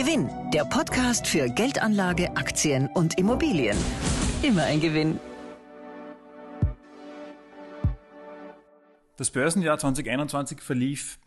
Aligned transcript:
Gewinn, 0.00 0.30
der 0.52 0.64
Podcast 0.64 1.26
für 1.26 1.48
Geldanlage, 1.48 2.36
Aktien 2.36 2.86
und 2.86 3.18
Immobilien. 3.18 3.76
Immer 4.44 4.62
ein 4.62 4.78
Gewinn. 4.78 5.18
Das 9.16 9.32
Börsenjahr 9.32 9.76
2021 9.76 10.60
verlief 10.60 11.18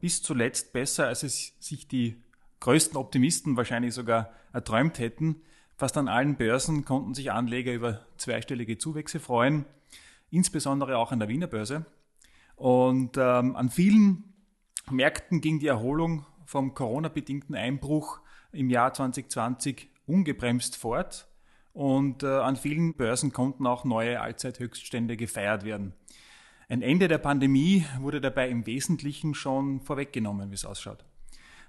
bis 0.00 0.22
zuletzt 0.22 0.72
besser, 0.72 1.08
als 1.08 1.24
es 1.24 1.54
sich 1.58 1.88
die 1.88 2.22
größten 2.60 2.96
Optimisten 2.96 3.56
wahrscheinlich 3.56 3.94
sogar 3.94 4.30
erträumt 4.52 5.00
hätten. 5.00 5.42
Fast 5.76 5.96
an 5.96 6.06
allen 6.06 6.36
Börsen 6.36 6.84
konnten 6.84 7.14
sich 7.14 7.32
Anleger 7.32 7.72
über 7.72 8.06
zweistellige 8.16 8.78
Zuwächse 8.78 9.18
freuen, 9.18 9.64
insbesondere 10.30 10.98
auch 10.98 11.10
an 11.10 11.18
der 11.18 11.28
Wiener 11.28 11.48
Börse. 11.48 11.84
Und 12.54 13.16
ähm, 13.16 13.56
an 13.56 13.70
vielen 13.70 14.34
Märkten 14.88 15.40
ging 15.40 15.58
die 15.58 15.66
Erholung 15.66 16.26
vom 16.50 16.74
Corona-bedingten 16.74 17.54
Einbruch 17.54 18.18
im 18.50 18.70
Jahr 18.70 18.92
2020 18.92 19.88
ungebremst 20.06 20.76
fort 20.76 21.28
und 21.72 22.24
äh, 22.24 22.26
an 22.26 22.56
vielen 22.56 22.94
Börsen 22.96 23.32
konnten 23.32 23.68
auch 23.68 23.84
neue 23.84 24.20
Allzeithöchststände 24.20 25.16
gefeiert 25.16 25.64
werden. 25.64 25.94
Ein 26.68 26.82
Ende 26.82 27.06
der 27.06 27.18
Pandemie 27.18 27.86
wurde 28.00 28.20
dabei 28.20 28.48
im 28.48 28.66
Wesentlichen 28.66 29.34
schon 29.34 29.80
vorweggenommen, 29.80 30.50
wie 30.50 30.56
es 30.56 30.64
ausschaut. 30.64 31.04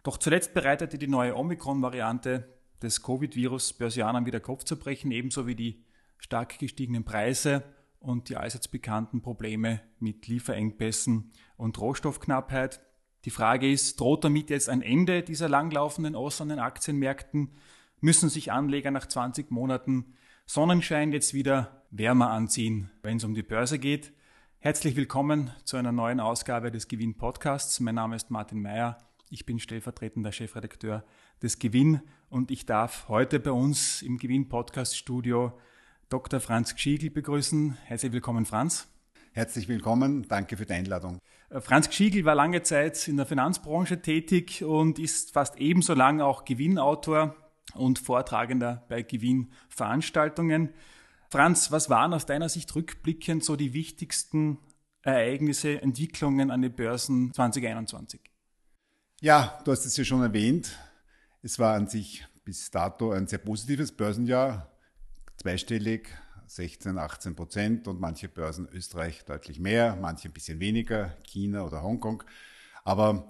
Doch 0.02 0.18
zuletzt 0.18 0.56
bereitete 0.56 0.98
die 0.98 1.08
neue 1.08 1.36
Omikron-Variante 1.36 2.52
des 2.82 3.04
Covid-Virus 3.04 3.74
Börsianern 3.74 4.26
wieder 4.26 4.40
Kopfzerbrechen, 4.40 5.12
ebenso 5.12 5.46
wie 5.46 5.56
die 5.56 5.86
stark 6.18 6.58
gestiegenen 6.58 7.04
Preise 7.04 7.64
und 8.00 8.30
die 8.30 8.36
allseits 8.36 8.68
bekannten 8.68 9.22
Probleme 9.22 9.82
mit 10.00 10.28
Lieferengpässen 10.28 11.34
und 11.56 11.80
Rohstoffknappheit. 11.80 12.82
Die 13.26 13.30
Frage 13.30 13.72
ist, 13.72 14.00
droht 14.00 14.24
damit 14.24 14.50
jetzt 14.50 14.68
ein 14.68 14.82
Ende 14.82 15.22
dieser 15.22 15.48
langlaufenden 15.48 16.16
Aus 16.16 16.42
an 16.42 16.50
den 16.50 16.58
Aktienmärkten? 16.58 17.52
Müssen 18.00 18.30
sich 18.30 18.52
Anleger 18.52 18.90
nach 18.90 19.08
20 19.08 19.52
Monaten 19.52 20.16
Sonnenschein 20.48 21.12
jetzt 21.12 21.36
wieder 21.36 21.84
wärmer 21.92 22.32
anziehen, 22.32 22.90
wenn 23.04 23.18
es 23.18 23.24
um 23.24 23.36
die 23.36 23.44
Börse 23.44 23.78
geht? 23.78 24.12
Herzlich 24.58 24.96
willkommen 24.96 25.52
zu 25.66 25.78
einer 25.78 25.92
neuen 25.92 26.20
Ausgabe 26.20 26.72
des 26.72 26.88
Gewinn 26.88 27.16
Podcasts. 27.16 27.80
Mein 27.80 27.94
Name 27.94 28.16
ist 28.16 28.32
Martin 28.32 28.60
Meyer. 28.60 28.98
Ich 29.30 29.46
bin 29.46 29.60
stellvertretender 29.60 30.32
Chefredakteur 30.32 31.06
des 31.44 31.60
Gewinn 31.60 32.02
und 32.30 32.50
ich 32.50 32.66
darf 32.66 33.08
heute 33.08 33.40
bei 33.40 33.52
uns 33.52 34.02
im 34.02 34.18
Gewinn 34.18 34.50
Podcast 34.50 34.98
Studio 34.98 35.60
Dr. 36.10 36.40
Franz 36.40 36.74
Gschiegel 36.74 37.12
begrüßen. 37.12 37.78
Herzlich 37.86 38.14
willkommen, 38.14 38.46
Franz. 38.46 38.88
Herzlich 39.34 39.68
willkommen, 39.68 40.28
danke 40.28 40.58
für 40.58 40.66
die 40.66 40.74
Einladung. 40.74 41.20
Äh, 41.52 41.62
Franz 41.62 41.90
Gschiegel 41.90 42.26
war 42.26 42.36
lange 42.36 42.64
Zeit 42.64 43.08
in 43.08 43.18
der 43.18 43.26
Finanzbranche 43.26 44.02
tätig 44.02 44.64
und 44.64 45.00
ist 45.00 45.34
fast 45.34 45.58
ebenso 45.58 45.94
lang 45.94 46.22
auch 46.22 46.46
Gewinnautor 46.46 47.36
und 47.76 48.00
Vortragender 48.00 48.86
bei 48.90 49.04
Gewinnveranstaltungen. 49.04 50.74
Franz, 51.30 51.72
was 51.72 51.90
waren 51.90 52.14
aus 52.14 52.26
deiner 52.26 52.50
Sicht 52.50 52.76
rückblickend 52.76 53.44
so 53.44 53.56
die 53.56 53.74
wichtigsten 53.74 54.58
Ereignisse, 55.04 55.82
Entwicklungen 55.82 56.52
an 56.52 56.62
den 56.62 56.74
Börsen 56.74 57.34
2021? 57.34 58.20
Ja, 59.22 59.62
du 59.64 59.72
hast 59.72 59.86
es 59.86 59.96
ja 59.96 60.04
schon 60.04 60.22
erwähnt. 60.22 60.78
Es 61.42 61.58
war 61.58 61.76
an 61.76 61.88
sich 61.88 62.26
bis 62.44 62.70
dato 62.70 63.12
ein 63.12 63.28
sehr 63.28 63.40
positives 63.40 63.92
Börsenjahr, 63.92 64.70
zweistellig, 65.38 66.10
16, 66.56 66.98
18 66.98 67.36
Prozent 67.36 67.88
und 67.88 68.02
manche 68.02 68.28
Börsen 68.28 68.68
Österreich 68.74 69.24
deutlich 69.24 69.60
mehr, 69.60 69.98
manche 70.00 70.28
ein 70.28 70.34
bisschen 70.34 70.60
weniger, 70.60 71.16
China 71.24 71.64
oder 71.64 71.82
Hongkong. 71.82 72.24
Aber 72.84 73.28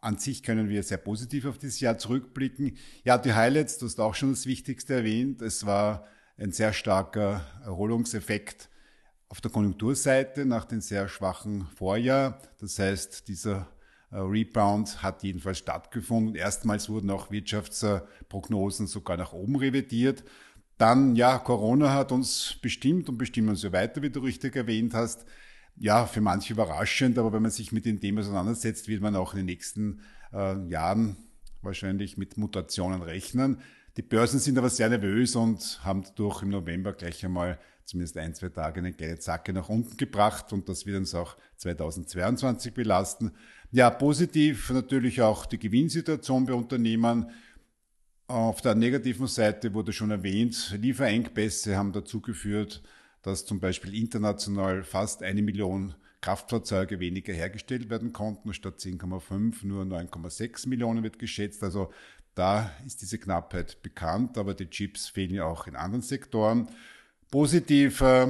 an 0.00 0.18
sich 0.18 0.42
können 0.42 0.68
wir 0.68 0.82
sehr 0.82 0.98
positiv 0.98 1.46
auf 1.46 1.58
dieses 1.58 1.78
Jahr 1.78 1.98
zurückblicken. 1.98 2.76
Ja, 3.04 3.16
die 3.16 3.32
Highlights, 3.32 3.78
du 3.78 3.86
hast 3.86 4.00
auch 4.00 4.14
schon 4.14 4.30
das 4.30 4.46
Wichtigste 4.46 4.94
erwähnt. 4.94 5.40
Es 5.40 5.66
war 5.66 6.06
ein 6.36 6.50
sehr 6.50 6.72
starker 6.72 7.46
Erholungseffekt 7.64 8.68
auf 9.28 9.40
der 9.40 9.52
Konjunkturseite 9.52 10.44
nach 10.44 10.64
dem 10.64 10.80
sehr 10.80 11.08
schwachen 11.08 11.68
Vorjahr. 11.76 12.40
Das 12.60 12.78
heißt, 12.78 13.28
dieser 13.28 13.68
äh, 14.10 14.16
Rebound 14.16 15.00
hat 15.02 15.22
jedenfalls 15.22 15.58
stattgefunden. 15.58 16.34
Erstmals 16.34 16.88
wurden 16.88 17.10
auch 17.10 17.30
Wirtschaftsprognosen 17.30 18.88
sogar 18.88 19.16
nach 19.16 19.32
oben 19.32 19.56
revidiert. 19.56 20.24
Dann, 20.84 21.16
ja, 21.16 21.38
Corona 21.38 21.94
hat 21.94 22.12
uns 22.12 22.58
bestimmt 22.60 23.08
und 23.08 23.16
bestimmt 23.16 23.48
uns 23.48 23.62
so 23.62 23.72
weiter, 23.72 24.02
wie 24.02 24.10
du 24.10 24.20
richtig 24.20 24.54
erwähnt 24.54 24.92
hast. 24.92 25.24
Ja, 25.76 26.04
für 26.04 26.20
manche 26.20 26.52
überraschend, 26.52 27.16
aber 27.16 27.32
wenn 27.32 27.40
man 27.40 27.50
sich 27.50 27.72
mit 27.72 27.86
dem 27.86 28.02
Thema 28.02 28.20
auseinandersetzt, 28.20 28.86
wird 28.86 29.00
man 29.00 29.16
auch 29.16 29.32
in 29.32 29.38
den 29.38 29.46
nächsten 29.46 30.02
äh, 30.34 30.62
Jahren 30.68 31.16
wahrscheinlich 31.62 32.18
mit 32.18 32.36
Mutationen 32.36 33.00
rechnen. 33.00 33.62
Die 33.96 34.02
Börsen 34.02 34.40
sind 34.40 34.58
aber 34.58 34.68
sehr 34.68 34.90
nervös 34.90 35.36
und 35.36 35.80
haben 35.82 36.04
durch 36.16 36.42
im 36.42 36.50
November 36.50 36.92
gleich 36.92 37.24
einmal 37.24 37.58
zumindest 37.86 38.18
ein, 38.18 38.34
zwei 38.34 38.50
Tage 38.50 38.80
eine 38.80 38.92
kleine 38.92 39.18
Zacke 39.18 39.54
nach 39.54 39.70
unten 39.70 39.96
gebracht 39.96 40.52
und 40.52 40.68
das 40.68 40.84
wird 40.84 40.98
uns 40.98 41.14
auch 41.14 41.38
2022 41.56 42.74
belasten. 42.74 43.32
Ja, 43.72 43.88
positiv 43.88 44.68
natürlich 44.68 45.22
auch 45.22 45.46
die 45.46 45.58
Gewinnsituation 45.58 46.44
bei 46.44 46.52
Unternehmen. 46.52 47.30
Auf 48.26 48.62
der 48.62 48.74
negativen 48.74 49.26
Seite 49.26 49.74
wurde 49.74 49.92
schon 49.92 50.10
erwähnt, 50.10 50.74
Lieferengpässe 50.80 51.76
haben 51.76 51.92
dazu 51.92 52.22
geführt, 52.22 52.82
dass 53.20 53.44
zum 53.44 53.60
Beispiel 53.60 53.94
international 53.94 54.82
fast 54.82 55.22
eine 55.22 55.42
Million 55.42 55.94
Kraftfahrzeuge 56.22 57.00
weniger 57.00 57.34
hergestellt 57.34 57.90
werden 57.90 58.14
konnten. 58.14 58.54
Statt 58.54 58.78
10,5 58.78 59.66
nur 59.66 59.84
9,6 59.84 60.70
Millionen 60.70 61.02
wird 61.02 61.18
geschätzt. 61.18 61.62
Also 61.62 61.92
da 62.34 62.72
ist 62.86 63.02
diese 63.02 63.18
Knappheit 63.18 63.82
bekannt, 63.82 64.38
aber 64.38 64.54
die 64.54 64.70
Chips 64.70 65.08
fehlen 65.08 65.34
ja 65.34 65.44
auch 65.44 65.66
in 65.66 65.76
anderen 65.76 66.00
Sektoren. 66.00 66.68
Positiv 67.30 68.00
äh, 68.00 68.28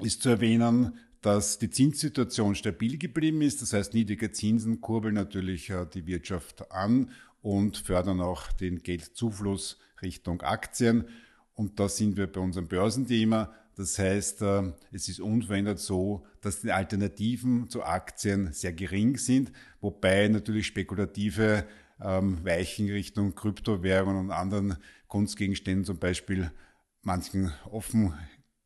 ist 0.00 0.22
zu 0.22 0.30
erwähnen, 0.30 0.98
dass 1.20 1.58
die 1.58 1.70
Zinssituation 1.70 2.56
stabil 2.56 2.98
geblieben 2.98 3.42
ist. 3.42 3.62
Das 3.62 3.72
heißt, 3.72 3.94
niedrige 3.94 4.32
Zinsen 4.32 4.80
kurbeln 4.80 5.14
natürlich 5.14 5.70
äh, 5.70 5.86
die 5.86 6.06
Wirtschaft 6.06 6.72
an 6.72 7.12
und 7.48 7.78
fördern 7.78 8.20
auch 8.20 8.52
den 8.52 8.82
Geldzufluss 8.82 9.78
Richtung 10.02 10.42
Aktien. 10.42 11.08
Und 11.54 11.80
da 11.80 11.88
sind 11.88 12.18
wir 12.18 12.30
bei 12.30 12.40
unserem 12.40 12.68
Börsenthema. 12.68 13.54
Das 13.74 13.98
heißt, 13.98 14.42
äh, 14.42 14.72
es 14.92 15.08
ist 15.08 15.18
unverändert 15.18 15.78
so, 15.78 16.26
dass 16.42 16.60
die 16.60 16.72
Alternativen 16.72 17.70
zu 17.70 17.82
Aktien 17.82 18.52
sehr 18.52 18.74
gering 18.74 19.16
sind, 19.16 19.50
wobei 19.80 20.28
natürlich 20.28 20.66
spekulative 20.66 21.64
ähm, 22.02 22.44
Weichen 22.44 22.90
Richtung 22.90 23.34
Kryptowährungen 23.34 24.26
und 24.26 24.30
anderen 24.30 24.76
Kunstgegenständen 25.06 25.86
zum 25.86 25.98
Beispiel 25.98 26.52
manchen 27.00 27.50
offen 27.70 28.12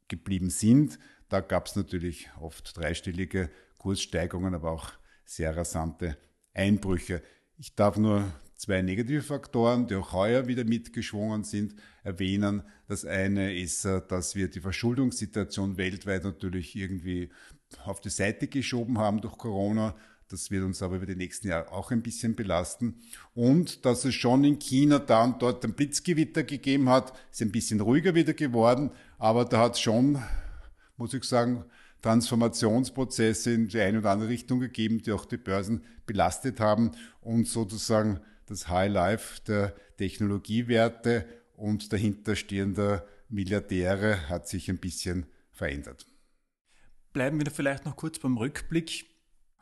geblieben 0.09 0.51
sind. 0.51 0.99
Da 1.29 1.39
gab 1.41 1.67
es 1.67 1.77
natürlich 1.77 2.31
oft 2.41 2.77
dreistellige 2.77 3.49
Kurssteigerungen, 3.79 4.57
aber 4.57 4.73
auch 4.73 4.91
sehr 5.25 5.57
rasante 5.57 6.19
Einbrüche. 6.53 7.23
Ich 7.59 7.77
darf 7.77 7.97
nur 7.97 8.25
zwei 8.63 8.81
negative 8.81 9.23
Faktoren, 9.23 9.89
die 9.89 9.97
auch 9.97 10.13
heuer 10.13 10.47
wieder 10.47 10.65
mitgeschwungen 10.65 11.43
sind, 11.43 11.75
erwähnen. 12.05 12.63
Das 12.87 13.05
eine 13.05 13.57
ist, 13.59 13.85
äh, 13.85 14.01
dass 14.07 14.37
wir 14.37 14.49
die 14.49 14.61
Verschuldungssituation 14.61 15.77
weltweit 15.77 16.23
natürlich 16.23 16.77
irgendwie 16.77 17.31
auf 17.85 18.01
die 18.01 18.11
Seite 18.11 18.47
geschoben 18.47 18.99
haben 18.99 19.21
durch 19.21 19.37
Corona. 19.37 19.97
Das 20.29 20.51
wird 20.53 20.65
uns 20.65 20.81
aber 20.81 20.97
über 20.97 21.07
die 21.07 21.17
nächsten 21.17 21.49
Jahre 21.49 21.73
auch 21.73 21.91
ein 21.91 22.03
bisschen 22.03 22.37
belasten. 22.37 23.01
Und 23.35 23.85
dass 23.85 24.05
es 24.05 24.15
schon 24.15 24.45
in 24.45 24.61
China 24.61 25.01
da 25.01 25.25
und 25.25 25.43
dort 25.43 25.65
ein 25.65 25.75
Blitzgewitter 25.75 26.45
gegeben 26.45 26.89
hat, 26.89 27.13
ist 27.33 27.43
ein 27.43 27.51
bisschen 27.51 27.81
ruhiger 27.81 28.15
wieder 28.15 28.33
geworden. 28.33 28.93
Aber 29.19 29.45
da 29.45 29.59
hat 29.59 29.75
es 29.75 29.81
schon, 29.81 30.23
muss 30.97 31.13
ich 31.15 31.25
sagen, 31.25 31.65
Transformationsprozesse 32.01 33.53
in 33.53 33.69
die 33.69 33.81
eine 33.81 33.99
oder 33.99 34.11
andere 34.11 34.31
Richtung 34.31 34.61
gegeben, 34.61 35.03
die 35.03 35.13
auch 35.13 35.25
die 35.25 35.37
Börsen 35.37 35.83
belastet 36.07 36.61
haben 36.61 36.93
und 37.21 37.49
sozusagen 37.49 38.21
das 38.53 38.69
High 38.69 38.93
Life 38.93 39.41
der 39.47 39.75
Technologiewerte 39.97 41.27
und 41.57 41.93
dahinterstehender 41.93 43.07
Milliardäre 43.29 44.29
hat 44.29 44.47
sich 44.47 44.69
ein 44.69 44.79
bisschen 44.79 45.27
verändert. 45.51 46.07
Bleiben 47.13 47.39
wir 47.39 47.51
vielleicht 47.51 47.85
noch 47.85 47.97
kurz 47.97 48.19
beim 48.19 48.37
Rückblick. 48.37 49.07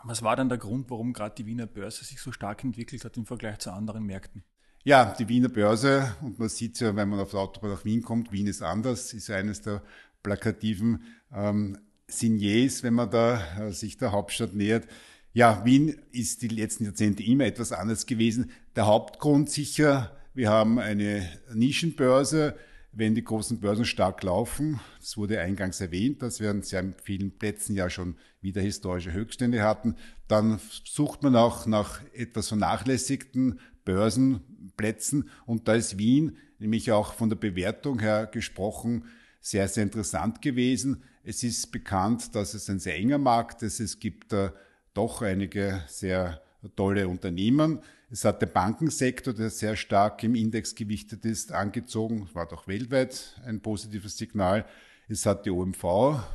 Was 0.02 0.22
war 0.22 0.36
dann 0.36 0.48
der 0.48 0.58
Grund, 0.58 0.90
warum 0.90 1.12
gerade 1.12 1.34
die 1.34 1.46
Wiener 1.46 1.66
Börse 1.66 2.04
sich 2.04 2.20
so 2.20 2.32
stark 2.32 2.64
entwickelt 2.64 3.04
hat 3.04 3.16
im 3.16 3.26
Vergleich 3.26 3.58
zu 3.58 3.72
anderen 3.72 4.04
Märkten? 4.04 4.44
Ja, 4.82 5.14
die 5.18 5.28
Wiener 5.28 5.50
Börse, 5.50 6.16
und 6.22 6.38
man 6.38 6.48
sieht 6.48 6.80
ja, 6.80 6.96
wenn 6.96 7.08
man 7.08 7.20
auf 7.20 7.32
der 7.32 7.40
Autobahn 7.40 7.70
nach 7.70 7.84
Wien 7.84 8.02
kommt, 8.02 8.32
Wien 8.32 8.46
ist 8.46 8.62
anders, 8.62 9.12
ist 9.12 9.30
eines 9.30 9.60
der 9.60 9.82
plakativen 10.22 11.04
ähm, 11.32 11.78
Signiers, 12.08 12.82
wenn 12.82 12.94
man 12.94 13.10
da 13.10 13.58
äh, 13.58 13.72
sich 13.72 13.98
der 13.98 14.12
Hauptstadt 14.12 14.54
nähert. 14.54 14.86
Ja, 15.32 15.64
Wien 15.64 15.94
ist 16.10 16.42
die 16.42 16.48
letzten 16.48 16.84
Jahrzehnte 16.84 17.22
immer 17.22 17.44
etwas 17.44 17.70
anders 17.70 18.06
gewesen. 18.06 18.50
Der 18.74 18.86
Hauptgrund 18.86 19.48
sicher, 19.48 20.16
wir 20.34 20.50
haben 20.50 20.80
eine 20.80 21.28
Nischenbörse. 21.54 22.56
Wenn 22.92 23.14
die 23.14 23.22
großen 23.22 23.60
Börsen 23.60 23.84
stark 23.84 24.24
laufen, 24.24 24.80
es 25.00 25.16
wurde 25.16 25.40
eingangs 25.40 25.80
erwähnt, 25.80 26.22
dass 26.22 26.40
wir 26.40 26.50
an 26.50 26.62
sehr 26.62 26.92
vielen 27.04 27.38
Plätzen 27.38 27.76
ja 27.76 27.88
schon 27.88 28.16
wieder 28.40 28.60
historische 28.60 29.12
Höchststände 29.12 29.62
hatten, 29.62 29.94
dann 30.26 30.58
sucht 30.84 31.22
man 31.22 31.36
auch 31.36 31.66
nach 31.66 32.00
etwas 32.12 32.48
vernachlässigten 32.48 33.60
Börsen, 33.84 34.72
Plätzen. 34.76 35.28
Und 35.46 35.68
da 35.68 35.74
ist 35.74 35.98
Wien, 35.98 36.38
nämlich 36.58 36.90
auch 36.90 37.14
von 37.14 37.28
der 37.28 37.36
Bewertung 37.36 38.00
her 38.00 38.26
gesprochen, 38.26 39.04
sehr, 39.40 39.68
sehr 39.68 39.84
interessant 39.84 40.42
gewesen. 40.42 41.04
Es 41.22 41.44
ist 41.44 41.70
bekannt, 41.70 42.34
dass 42.34 42.54
es 42.54 42.68
ein 42.68 42.80
sehr 42.80 42.96
enger 42.96 43.18
Markt 43.18 43.62
ist. 43.62 43.78
Es 43.78 44.00
gibt 44.00 44.32
äh, 44.32 44.50
doch 44.94 45.22
einige 45.22 45.82
sehr 45.86 46.40
tolle 46.76 47.08
Unternehmen. 47.08 47.80
Es 48.10 48.24
hat 48.24 48.42
der 48.42 48.46
Bankensektor, 48.46 49.32
der 49.32 49.50
sehr 49.50 49.76
stark 49.76 50.22
im 50.24 50.34
Index 50.34 50.74
gewichtet 50.74 51.24
ist, 51.24 51.52
angezogen. 51.52 52.28
War 52.32 52.46
doch 52.46 52.66
weltweit 52.66 53.40
ein 53.44 53.60
positives 53.60 54.16
Signal. 54.16 54.66
Es 55.08 55.26
hat 55.26 55.46
die 55.46 55.50
OMV 55.50 55.84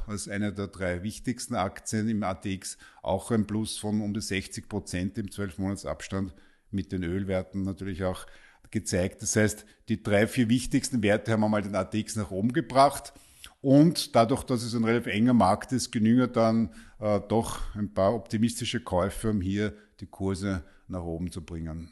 als 0.07 0.27
eine 0.27 0.51
der 0.51 0.67
drei 0.67 1.03
wichtigsten 1.03 1.55
Aktien 1.55 2.09
im 2.09 2.23
ATX 2.23 2.77
auch 3.01 3.31
ein 3.31 3.47
Plus 3.47 3.77
von 3.77 4.01
um 4.01 4.13
die 4.13 4.21
60 4.21 4.67
Prozent 4.67 5.17
im 5.17 5.27
12-Monats-Abstand 5.27 6.33
mit 6.71 6.91
den 6.91 7.03
Ölwerten 7.03 7.61
natürlich 7.61 8.03
auch 8.03 8.25
gezeigt. 8.71 9.21
Das 9.21 9.35
heißt, 9.35 9.65
die 9.87 10.03
drei, 10.03 10.27
vier 10.27 10.49
wichtigsten 10.49 11.01
Werte 11.03 11.31
haben 11.31 11.43
einmal 11.43 11.61
den 11.61 11.75
ATX 11.75 12.17
nach 12.17 12.31
oben 12.31 12.51
gebracht. 12.51 13.13
Und 13.61 14.15
dadurch, 14.15 14.43
dass 14.43 14.63
es 14.63 14.73
ein 14.75 14.83
relativ 14.83 15.13
enger 15.13 15.33
Markt 15.33 15.71
ist, 15.71 15.91
genügen 15.91 16.31
dann 16.33 16.69
äh, 16.99 17.19
doch 17.27 17.75
ein 17.75 17.93
paar 17.93 18.13
optimistische 18.13 18.81
Käufe, 18.81 19.29
um 19.29 19.41
hier 19.41 19.73
die 19.99 20.07
Kurse 20.07 20.63
nach 20.87 21.03
oben 21.03 21.31
zu 21.31 21.43
bringen. 21.43 21.91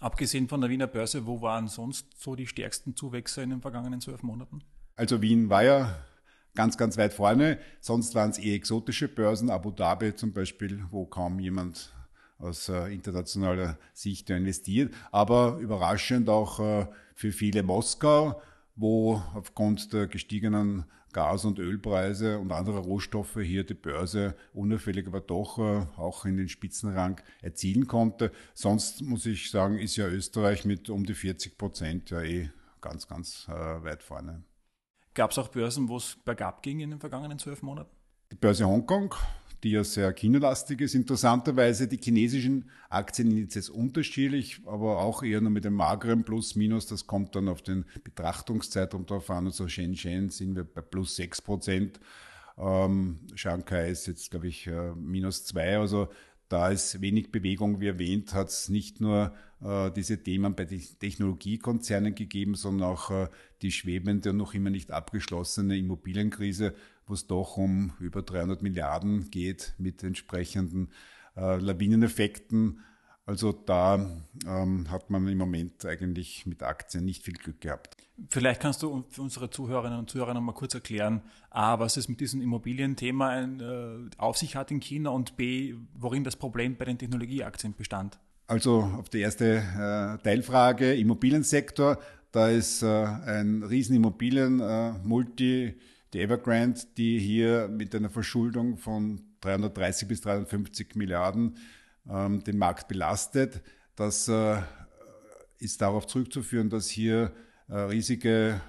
Abgesehen 0.00 0.48
von 0.48 0.60
der 0.60 0.70
Wiener 0.70 0.86
Börse, 0.86 1.26
wo 1.26 1.42
waren 1.42 1.66
sonst 1.66 2.06
so 2.20 2.36
die 2.36 2.46
stärksten 2.46 2.94
Zuwächse 2.94 3.42
in 3.42 3.50
den 3.50 3.60
vergangenen 3.60 4.00
zwölf 4.00 4.22
Monaten? 4.22 4.62
Also 4.94 5.20
Wien 5.22 5.50
war 5.50 5.64
ja 5.64 5.96
ganz, 6.54 6.76
ganz 6.76 6.96
weit 6.96 7.12
vorne. 7.12 7.58
Sonst 7.80 8.14
waren 8.14 8.30
es 8.30 8.38
eher 8.38 8.54
exotische 8.54 9.08
Börsen, 9.08 9.50
Abu 9.50 9.70
Dhabi 9.70 10.14
zum 10.14 10.32
Beispiel, 10.32 10.84
wo 10.90 11.06
kaum 11.06 11.40
jemand 11.40 11.92
aus 12.38 12.68
äh, 12.68 12.92
internationaler 12.92 13.78
Sicht 13.92 14.30
investiert. 14.30 14.94
Aber 15.10 15.58
überraschend 15.58 16.28
auch 16.28 16.60
äh, 16.60 16.86
für 17.14 17.32
viele 17.32 17.62
Moskau, 17.62 18.40
wo 18.78 19.22
aufgrund 19.34 19.92
der 19.92 20.06
gestiegenen 20.06 20.84
Gas- 21.12 21.44
und 21.44 21.58
Ölpreise 21.58 22.38
und 22.38 22.52
anderer 22.52 22.80
Rohstoffe 22.80 23.38
hier 23.40 23.64
die 23.64 23.74
Börse 23.74 24.36
unauffällig 24.52 25.06
aber 25.06 25.20
doch 25.20 25.58
äh, 25.58 25.86
auch 25.96 26.24
in 26.24 26.36
den 26.36 26.48
Spitzenrang 26.48 27.20
erzielen 27.40 27.86
konnte. 27.86 28.30
Sonst 28.54 29.02
muss 29.02 29.26
ich 29.26 29.50
sagen, 29.50 29.78
ist 29.78 29.96
ja 29.96 30.06
Österreich 30.06 30.64
mit 30.64 30.90
um 30.90 31.04
die 31.04 31.14
40 31.14 31.56
Prozent 31.56 32.10
ja 32.10 32.22
eh 32.22 32.50
ganz, 32.80 33.08
ganz 33.08 33.46
äh, 33.48 33.52
weit 33.52 34.02
vorne. 34.02 34.44
Gab 35.14 35.32
es 35.32 35.38
auch 35.38 35.48
Börsen, 35.48 35.88
wo 35.88 35.96
es 35.96 36.16
bergab 36.24 36.62
ging 36.62 36.80
in 36.80 36.90
den 36.90 37.00
vergangenen 37.00 37.38
zwölf 37.38 37.62
Monaten? 37.62 37.90
Die 38.30 38.36
Börse 38.36 38.66
Hongkong 38.66 39.14
die 39.62 39.70
ja 39.72 39.84
sehr 39.84 40.14
chinalastig 40.14 40.80
ist. 40.80 40.94
Interessanterweise 40.94 41.88
die 41.88 41.98
chinesischen 42.02 42.70
Aktienindizes 42.88 43.70
unterschiedlich, 43.70 44.60
aber 44.66 44.98
auch 45.00 45.22
eher 45.22 45.40
nur 45.40 45.50
mit 45.50 45.64
dem 45.64 45.74
mageren 45.74 46.24
Plus, 46.24 46.54
Minus. 46.54 46.86
Das 46.86 47.06
kommt 47.06 47.34
dann 47.34 47.48
auf 47.48 47.62
den 47.62 47.84
Betrachtungszeitraum 48.04 49.06
drauf 49.06 49.30
an. 49.30 49.46
Also 49.46 49.68
Shenzhen 49.68 50.30
sind 50.30 50.54
wir 50.54 50.64
bei 50.64 50.80
plus 50.80 51.16
sechs 51.16 51.42
Prozent. 51.42 51.98
Ähm, 52.56 53.20
Shanghai 53.34 53.90
ist 53.90 54.06
jetzt, 54.06 54.30
glaube 54.30 54.48
ich, 54.48 54.66
äh, 54.66 54.92
minus 54.94 55.44
zwei. 55.44 55.78
Also 55.78 56.08
da 56.48 56.70
ist 56.70 57.00
wenig 57.00 57.30
Bewegung, 57.30 57.80
wie 57.80 57.88
erwähnt, 57.88 58.32
hat 58.32 58.48
es 58.48 58.68
nicht 58.68 59.00
nur 59.00 59.34
äh, 59.60 59.90
diese 59.90 60.22
Themen 60.22 60.54
bei 60.54 60.64
den 60.64 60.82
Technologiekonzernen 60.98 62.14
gegeben, 62.14 62.54
sondern 62.54 62.88
auch 62.88 63.10
äh, 63.10 63.28
die 63.60 63.70
schwebende 63.70 64.30
und 64.30 64.38
noch 64.38 64.54
immer 64.54 64.70
nicht 64.70 64.90
abgeschlossene 64.90 65.76
Immobilienkrise, 65.76 66.74
wo 67.08 67.14
es 67.14 67.26
doch 67.26 67.56
um 67.56 67.92
über 68.00 68.22
300 68.22 68.62
Milliarden 68.62 69.30
geht 69.30 69.74
mit 69.78 70.02
entsprechenden 70.02 70.90
äh, 71.36 71.56
Lawineneffekten. 71.56 72.80
Also 73.26 73.52
da 73.52 74.06
ähm, 74.46 74.90
hat 74.90 75.10
man 75.10 75.28
im 75.28 75.36
Moment 75.36 75.84
eigentlich 75.84 76.46
mit 76.46 76.62
Aktien 76.62 77.04
nicht 77.04 77.24
viel 77.24 77.34
Glück 77.34 77.60
gehabt. 77.60 77.96
Vielleicht 78.30 78.60
kannst 78.60 78.82
du 78.82 79.04
für 79.10 79.22
unsere 79.22 79.50
Zuhörerinnen 79.50 79.98
und 79.98 80.10
Zuhörer 80.10 80.34
noch 80.34 80.40
mal 80.40 80.52
kurz 80.52 80.74
erklären, 80.74 81.22
A, 81.50 81.78
was 81.78 81.96
es 81.96 82.08
mit 82.08 82.20
diesem 82.20 82.40
Immobilienthema 82.40 83.28
ein, 83.28 83.60
äh, 83.60 84.10
auf 84.16 84.38
sich 84.38 84.56
hat 84.56 84.70
in 84.70 84.80
China 84.80 85.10
und 85.10 85.36
B, 85.36 85.74
worin 85.94 86.24
das 86.24 86.36
Problem 86.36 86.76
bei 86.76 86.84
den 86.84 86.98
Technologieaktien 86.98 87.74
bestand. 87.74 88.18
Also 88.46 88.80
auf 88.98 89.10
die 89.10 89.20
erste 89.20 89.58
äh, 89.58 90.22
Teilfrage, 90.22 90.94
Immobiliensektor, 90.94 91.98
da 92.32 92.48
ist 92.48 92.82
äh, 92.82 92.86
ein 92.86 93.62
riesen 93.62 93.94
Immobilien, 93.94 94.60
äh, 94.60 94.92
Multi, 95.04 95.78
die 96.12 96.20
Evergrande, 96.20 96.80
die 96.96 97.18
hier 97.18 97.68
mit 97.68 97.94
einer 97.94 98.10
Verschuldung 98.10 98.76
von 98.76 99.20
330 99.40 100.08
bis 100.08 100.20
350 100.22 100.96
Milliarden 100.96 101.56
ähm, 102.08 102.42
den 102.44 102.58
Markt 102.58 102.88
belastet. 102.88 103.62
Das 103.96 104.28
äh, 104.28 104.60
ist 105.58 105.80
darauf 105.80 106.06
zurückzuführen, 106.06 106.70
dass 106.70 106.88
hier 106.88 107.32
äh, 107.68 107.74
riesige 107.74 108.60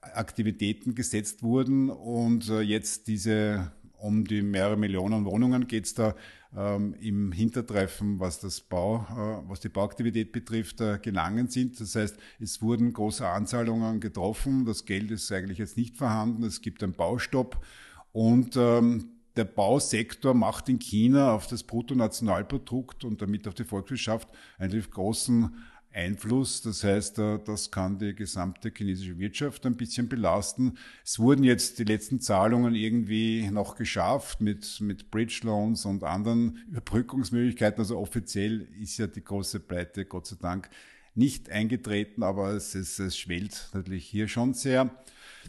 Aktivitäten 0.00 0.94
gesetzt 0.94 1.42
wurden 1.42 1.90
und 1.90 2.48
äh, 2.48 2.60
jetzt 2.60 3.06
diese 3.06 3.72
um 3.98 4.26
die 4.26 4.42
mehrere 4.42 4.76
Millionen 4.76 5.24
Wohnungen 5.24 5.66
geht 5.66 5.86
es 5.86 5.94
da 5.94 6.14
ähm, 6.56 6.94
im 7.00 7.32
Hintertreffen, 7.32 8.20
was 8.20 8.40
das 8.40 8.60
Bau, 8.60 9.06
äh, 9.10 9.48
was 9.48 9.60
die 9.60 9.68
Bauaktivität 9.68 10.32
betrifft, 10.32 10.80
äh, 10.80 10.98
gelangen 11.00 11.48
sind. 11.48 11.80
Das 11.80 11.94
heißt, 11.94 12.16
es 12.40 12.62
wurden 12.62 12.92
große 12.92 13.26
Anzahlungen 13.26 14.00
getroffen. 14.00 14.64
Das 14.64 14.84
Geld 14.84 15.10
ist 15.10 15.30
eigentlich 15.32 15.58
jetzt 15.58 15.76
nicht 15.76 15.96
vorhanden. 15.96 16.44
Es 16.44 16.60
gibt 16.60 16.82
einen 16.82 16.92
Baustopp 16.92 17.64
und 18.12 18.56
ähm, 18.56 19.10
der 19.36 19.44
Bausektor 19.44 20.32
macht 20.32 20.68
in 20.68 20.78
China 20.78 21.34
auf 21.34 21.48
das 21.48 21.64
Bruttonationalprodukt 21.64 23.04
und 23.04 23.20
damit 23.20 23.48
auf 23.48 23.54
die 23.54 23.64
Volkswirtschaft 23.64 24.28
einen 24.58 24.80
großen 24.88 25.56
Einfluss. 25.94 26.62
Das 26.62 26.84
heißt, 26.84 27.18
äh, 27.18 27.38
das 27.44 27.70
kann 27.70 27.98
die 27.98 28.14
gesamte 28.14 28.72
chinesische 28.74 29.18
Wirtschaft 29.18 29.64
ein 29.66 29.76
bisschen 29.76 30.08
belasten. 30.08 30.76
Es 31.04 31.18
wurden 31.18 31.44
jetzt 31.44 31.78
die 31.78 31.84
letzten 31.84 32.20
Zahlungen 32.20 32.74
irgendwie 32.74 33.48
noch 33.50 33.76
geschafft 33.76 34.40
mit, 34.40 34.80
mit 34.80 35.10
Bridge 35.10 35.40
Loans 35.44 35.84
und 35.84 36.02
anderen 36.02 36.58
Überbrückungsmöglichkeiten. 36.68 37.80
Also 37.80 37.98
offiziell 37.98 38.68
ist 38.80 38.98
ja 38.98 39.06
die 39.06 39.24
große 39.24 39.60
Pleite, 39.60 40.04
Gott 40.04 40.26
sei 40.26 40.36
Dank, 40.40 40.68
nicht 41.14 41.48
eingetreten, 41.50 42.24
aber 42.24 42.54
es, 42.54 42.74
es, 42.74 42.98
es 42.98 43.16
schwellt 43.16 43.70
natürlich 43.72 44.04
hier 44.04 44.26
schon 44.26 44.52
sehr. 44.52 44.90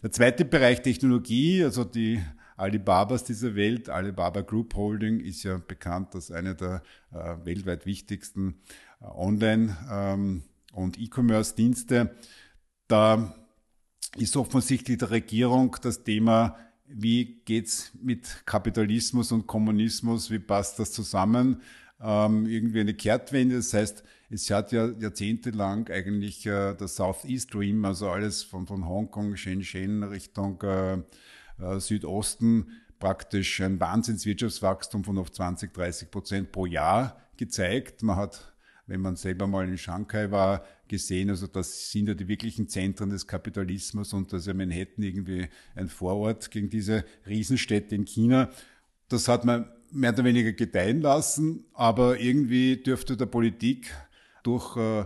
Der 0.04 0.12
zweite 0.12 0.46
Bereich 0.46 0.84
Technologie, 0.84 1.64
also 1.64 1.84
die 1.84 2.22
Alibabas 2.58 3.24
dieser 3.24 3.56
Welt, 3.56 3.90
Alibaba 3.90 4.42
Group 4.42 4.76
Holding 4.76 5.20
ist 5.20 5.44
ja 5.44 5.58
bekannt 5.58 6.16
als 6.16 6.32
eine 6.32 6.56
der 6.56 6.84
äh, 7.12 7.36
weltweit 7.44 7.86
wichtigsten 7.86 8.62
Online- 9.14 9.76
ähm, 9.90 10.44
und 10.74 11.00
E-Commerce-Dienste. 11.00 12.16
Da 12.88 13.34
ist 14.18 14.38
offensichtlich 14.38 14.98
der 14.98 15.12
Regierung 15.12 15.76
das 15.82 16.04
Thema, 16.04 16.58
wie 16.88 17.42
geht's 17.46 17.92
mit 18.02 18.46
Kapitalismus 18.46 19.32
und 19.32 19.48
Kommunismus, 19.48 20.30
wie 20.30 20.40
passt 20.40 20.80
das 20.80 20.92
zusammen? 20.92 21.62
Ähm, 22.00 22.46
irgendwie 22.46 22.82
eine 22.82 22.94
Kehrtwende. 22.94 23.56
Das 23.56 23.74
heißt, 23.74 24.04
es 24.30 24.50
hat 24.52 24.72
ja 24.72 24.90
jahrzehntelang 25.00 25.88
eigentlich 25.90 26.46
äh, 26.46 26.76
der 26.76 26.88
Southeast 26.88 27.54
Dream, 27.54 27.84
also 27.86 28.10
alles 28.10 28.44
von, 28.44 28.68
von 28.68 28.88
Hongkong, 28.88 29.36
Shenzhen 29.36 30.04
Richtung 30.04 30.62
äh, 30.62 30.98
äh, 31.60 31.80
Südosten, 31.80 32.68
praktisch 33.00 33.62
ein 33.62 33.80
Wahnsinnswirtschaftswachstum 33.80 35.04
von 35.04 35.18
auf 35.18 35.32
20, 35.32 35.74
30 35.74 36.12
Prozent 36.12 36.52
pro 36.52 36.66
Jahr 36.66 37.22
gezeigt. 37.38 38.04
Man 38.04 38.18
hat 38.18 38.55
wenn 38.88 39.02
man 39.02 39.16
selber 39.16 39.48
mal 39.48 39.68
in 39.68 39.78
Shanghai 39.78 40.32
war, 40.32 40.64
gesehen. 40.88 41.30
Also 41.30 41.48
das 41.48 41.92
sind 41.92 42.08
ja 42.08 42.14
die 42.14 42.28
wirklichen 42.28 42.68
Zentren 42.68 43.10
des 43.10 43.26
Kapitalismus 43.26 44.14
und 44.14 44.32
das 44.32 44.42
ist 44.42 44.48
ja 44.48 44.54
Manhattan 44.54 45.04
irgendwie 45.04 45.48
ein 45.76 45.90
Vorort 45.90 46.52
gegen 46.52 46.70
diese 46.70 47.04
Riesenstädte 47.28 47.96
in 47.96 48.06
China. 48.06 48.50
Das 49.10 49.28
hat 49.28 49.46
man 49.46 49.70
mehr 49.92 50.14
oder 50.14 50.24
weniger 50.24 50.52
gedeihen 50.52 51.02
lassen, 51.02 51.66
aber 51.74 52.20
irgendwie 52.20 52.78
dürfte 52.78 53.18
der 53.18 53.28
Politik 53.28 53.92
durch 54.44 54.78
äh, 54.78 55.06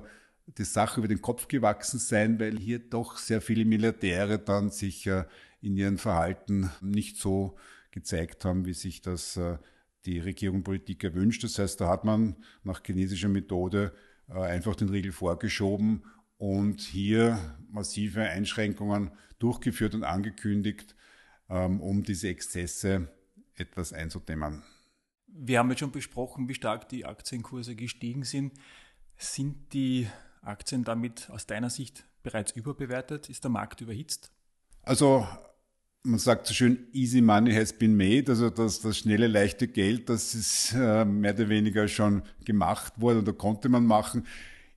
die 0.58 0.64
Sache 0.66 1.00
über 1.00 1.08
den 1.08 1.22
Kopf 1.22 1.48
gewachsen 1.48 2.00
sein, 2.00 2.40
weil 2.40 2.58
hier 2.58 2.80
doch 2.80 3.18
sehr 3.18 3.42
viele 3.42 3.66
Milliardäre 3.66 4.40
dann 4.40 4.72
sich 4.72 5.06
äh, 5.08 5.26
in 5.62 5.78
ihrem 5.78 5.98
Verhalten 5.98 6.72
nicht 6.82 7.18
so 7.18 7.56
gezeigt 7.92 8.46
haben, 8.46 8.66
wie 8.66 8.74
sich 8.74 9.02
das 9.02 9.38
äh, 9.38 9.58
die 10.06 10.20
Regierung 10.20 10.64
Politik 10.64 11.04
erwünscht. 11.04 11.44
Das 11.44 11.60
heißt, 11.60 11.82
da 11.82 11.90
hat 11.90 12.06
man 12.06 12.38
nach 12.64 12.82
chinesischer 12.86 13.30
Methode 13.30 13.94
äh, 14.30 14.40
einfach 14.40 14.76
den 14.76 14.90
Riegel 14.90 15.12
vorgeschoben 15.12 16.04
und 16.38 16.82
hier 16.82 17.58
massive 17.70 18.22
Einschränkungen 18.22 19.12
durchgeführt 19.40 19.96
und 19.96 20.04
angekündigt, 20.04 20.96
ähm, 21.50 21.82
um 21.82 22.04
diese 22.04 22.30
Exzesse 22.30 23.10
etwas 23.56 23.94
einzudämmen. 23.94 24.64
Wir 25.28 25.60
haben 25.60 25.70
jetzt 25.70 25.80
schon 25.80 25.92
besprochen, 25.92 26.48
wie 26.48 26.56
stark 26.56 26.90
die 26.90 27.06
Aktienkurse 27.06 27.76
gestiegen 27.76 28.24
sind. 28.24 28.54
Sind 29.18 29.74
die 29.74 30.08
Aktien 30.42 30.84
damit 30.84 31.30
aus 31.30 31.46
deiner 31.46 31.70
Sicht 31.70 32.06
bereits 32.24 32.52
überbewertet? 32.54 33.30
Ist 33.30 33.44
der 33.44 33.52
Markt 33.52 33.82
überhitzt? 33.82 34.32
Also 34.82 35.28
man 36.04 36.20
sagt 36.20 36.48
so 36.48 36.54
schön, 36.54 36.88
easy 36.94 37.22
money 37.22 37.54
has 37.54 37.74
been 37.74 37.96
made, 37.96 38.30
also 38.30 38.50
das, 38.50 38.80
das 38.82 38.98
schnelle, 38.98 39.28
leichte 39.28 39.68
Geld, 39.68 40.10
das 40.10 40.34
ist 40.34 40.74
äh, 40.74 41.04
mehr 41.06 41.34
oder 41.34 41.50
weniger 41.50 41.88
schon 41.88 42.24
gemacht 42.46 43.00
worden 43.02 43.20
oder 43.20 43.34
konnte 43.34 43.70
man 43.70 43.86
machen. 43.86 44.26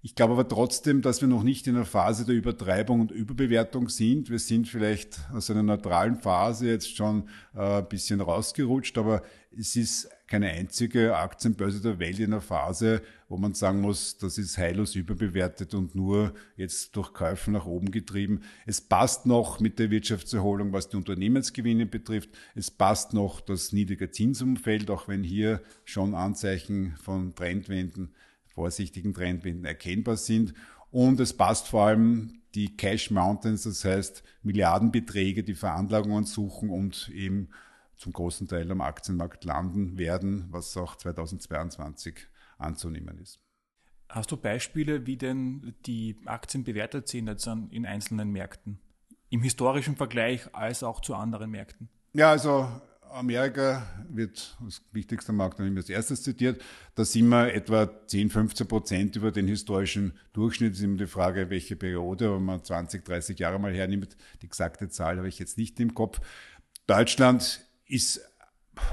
Ich 0.05 0.17
glaube 0.17 0.33
aber 0.33 0.49
trotzdem, 0.49 1.01
dass 1.01 1.21
wir 1.21 1.29
noch 1.29 1.45
nicht 1.45 1.69
in 1.69 1.77
einer 1.77 1.85
Phase 1.85 2.25
der 2.25 2.35
Übertreibung 2.35 3.01
und 3.03 3.13
Überbewertung 3.13 3.89
sind. 3.89 4.31
Wir 4.31 4.41
sind 4.41 4.67
vielleicht 4.67 5.21
aus 5.33 5.49
einer 5.49 5.63
neutralen 5.63 6.17
Phase 6.17 6.67
jetzt 6.67 6.97
schon 6.97 7.29
äh, 7.55 7.79
ein 7.79 7.89
bisschen 7.89 8.21
rausgerutscht, 8.21 8.99
aber 8.99 9.23
es 9.57 9.77
ist 9.77 10.09
keine 10.33 10.49
einzige 10.49 11.15
Aktienbörse 11.15 11.83
der 11.83 11.99
Welt 11.99 12.19
in 12.19 12.33
einer 12.33 12.41
Phase, 12.41 13.03
wo 13.29 13.37
man 13.37 13.53
sagen 13.53 13.83
muss, 13.83 14.17
das 14.17 14.39
ist 14.39 14.57
heillos 14.57 14.95
überbewertet 14.95 15.75
und 15.75 15.95
nur 15.95 16.33
jetzt 16.57 16.97
durch 16.97 17.13
Käufe 17.13 17.51
nach 17.51 17.67
oben 17.67 17.91
getrieben. 17.91 18.41
Es 18.65 18.81
passt 18.81 19.27
noch 19.27 19.61
mit 19.61 19.79
der 19.79 19.91
Wirtschaftserholung, 19.91 20.73
was 20.73 20.89
die 20.89 20.97
Unternehmensgewinne 20.97 21.85
betrifft. 21.85 22.31
Es 22.55 22.71
passt 22.71 23.13
noch 23.13 23.43
das 23.43 23.75
niedrige 23.75 24.11
Zinsumfeld, 24.11 24.91
auch 24.91 25.07
wenn 25.07 25.23
hier 25.23 25.61
schon 25.85 26.15
Anzeichen 26.15 26.97
von 26.97 27.35
Trendwenden 27.35 28.15
vorsichtigen 28.47 29.13
Trendwenden 29.13 29.67
erkennbar 29.67 30.17
sind. 30.17 30.55
Und 30.91 31.21
es 31.21 31.35
passt 31.35 31.69
vor 31.69 31.89
allem 31.89 32.41
die 32.55 32.75
Cash 32.75 33.11
Mountains, 33.11 33.65
das 33.65 33.85
heißt 33.85 34.23
Milliardenbeträge, 34.43 35.45
die 35.45 35.55
Veranlagungen 35.55 36.25
suchen 36.25 36.71
und 36.71 37.11
eben 37.11 37.51
zum 38.03 38.13
großen 38.13 38.49
Teil 38.49 38.71
am 38.71 38.81
Aktienmarkt 38.81 39.45
landen 39.45 39.97
werden, 39.97 40.47
was 40.51 40.77
auch 40.77 40.97
2022 40.97 42.27
anzunehmen 42.59 43.19
ist. 43.19 43.39
Hast 44.09 44.31
du 44.33 44.37
Beispiele, 44.37 45.07
wie 45.07 45.17
denn 45.17 45.75
die 45.87 46.21
Aktien 46.27 46.65
bewertet 46.65 47.09
sind 47.09 47.29
jetzt 47.29 47.47
in 47.47 47.87
einzelnen 47.87 48.31
Märkten? 48.31 48.81
Im 49.31 49.43
historischen 49.43 49.97
Vergleich 49.97 50.53
als 50.55 50.83
auch 50.83 51.01
zu 51.01 51.15
anderen 51.15 51.53
Märkten? 51.53 51.89
Ja, 52.13 52.31
also 52.31 52.69
Amerika 53.09 53.87
wird 54.09 54.57
als 54.63 54.83
wichtigster 54.91 55.33
Markt 55.33 55.61
immer 55.61 55.77
als 55.77 55.89
erstes 55.89 56.25
zitiert. 56.25 56.61
Da 56.97 57.05
sind 57.05 57.29
wir 57.29 57.55
etwa 57.55 57.89
10, 58.07 58.31
15 58.31 58.67
Prozent 58.67 59.17
über 59.17 59.31
den 59.31 59.47
historischen 59.47 60.19
Durchschnitt. 60.33 60.73
Das 60.73 60.79
ist 60.79 60.85
immer 60.85 60.99
die 60.99 61.07
Frage, 61.07 61.49
welche 61.51 61.77
Periode, 61.77 62.35
wenn 62.35 62.45
man 62.45 62.65
20, 62.65 63.05
30 63.05 63.39
Jahre 63.39 63.61
mal 63.61 63.73
hernimmt. 63.73 64.17
Die 64.43 64.47
exakte 64.47 64.89
Zahl 64.89 65.19
habe 65.19 65.29
ich 65.29 65.39
jetzt 65.39 65.57
nicht 65.57 65.79
im 65.79 65.95
Kopf. 65.95 66.21
Deutschland 66.87 67.65
ist 67.93 68.21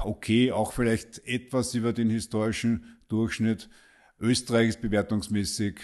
okay, 0.04 0.52
auch 0.52 0.72
vielleicht 0.72 1.26
etwas 1.26 1.74
über 1.74 1.92
den 1.92 2.10
historischen 2.10 2.98
Durchschnitt. 3.08 3.70
Österreich 4.18 4.68
ist 4.68 4.80
bewertungsmäßig 4.82 5.80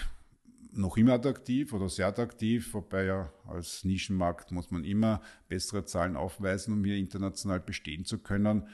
noch 0.73 0.99
immer 0.99 1.15
attraktiv 1.15 1.73
oder 1.73 1.89
sehr 1.89 2.09
attraktiv, 2.09 2.75
wobei 2.75 3.05
ja 3.05 3.33
als 3.47 3.85
Nischenmarkt 3.85 4.53
muss 4.53 4.71
man 4.71 4.85
immer 4.85 5.23
bessere 5.49 5.87
Zahlen 5.87 6.17
aufweisen, 6.17 6.75
um 6.75 6.85
hier 6.85 6.97
international 6.97 7.61
bestehen 7.61 8.05
zu 8.05 8.19
können. 8.19 8.69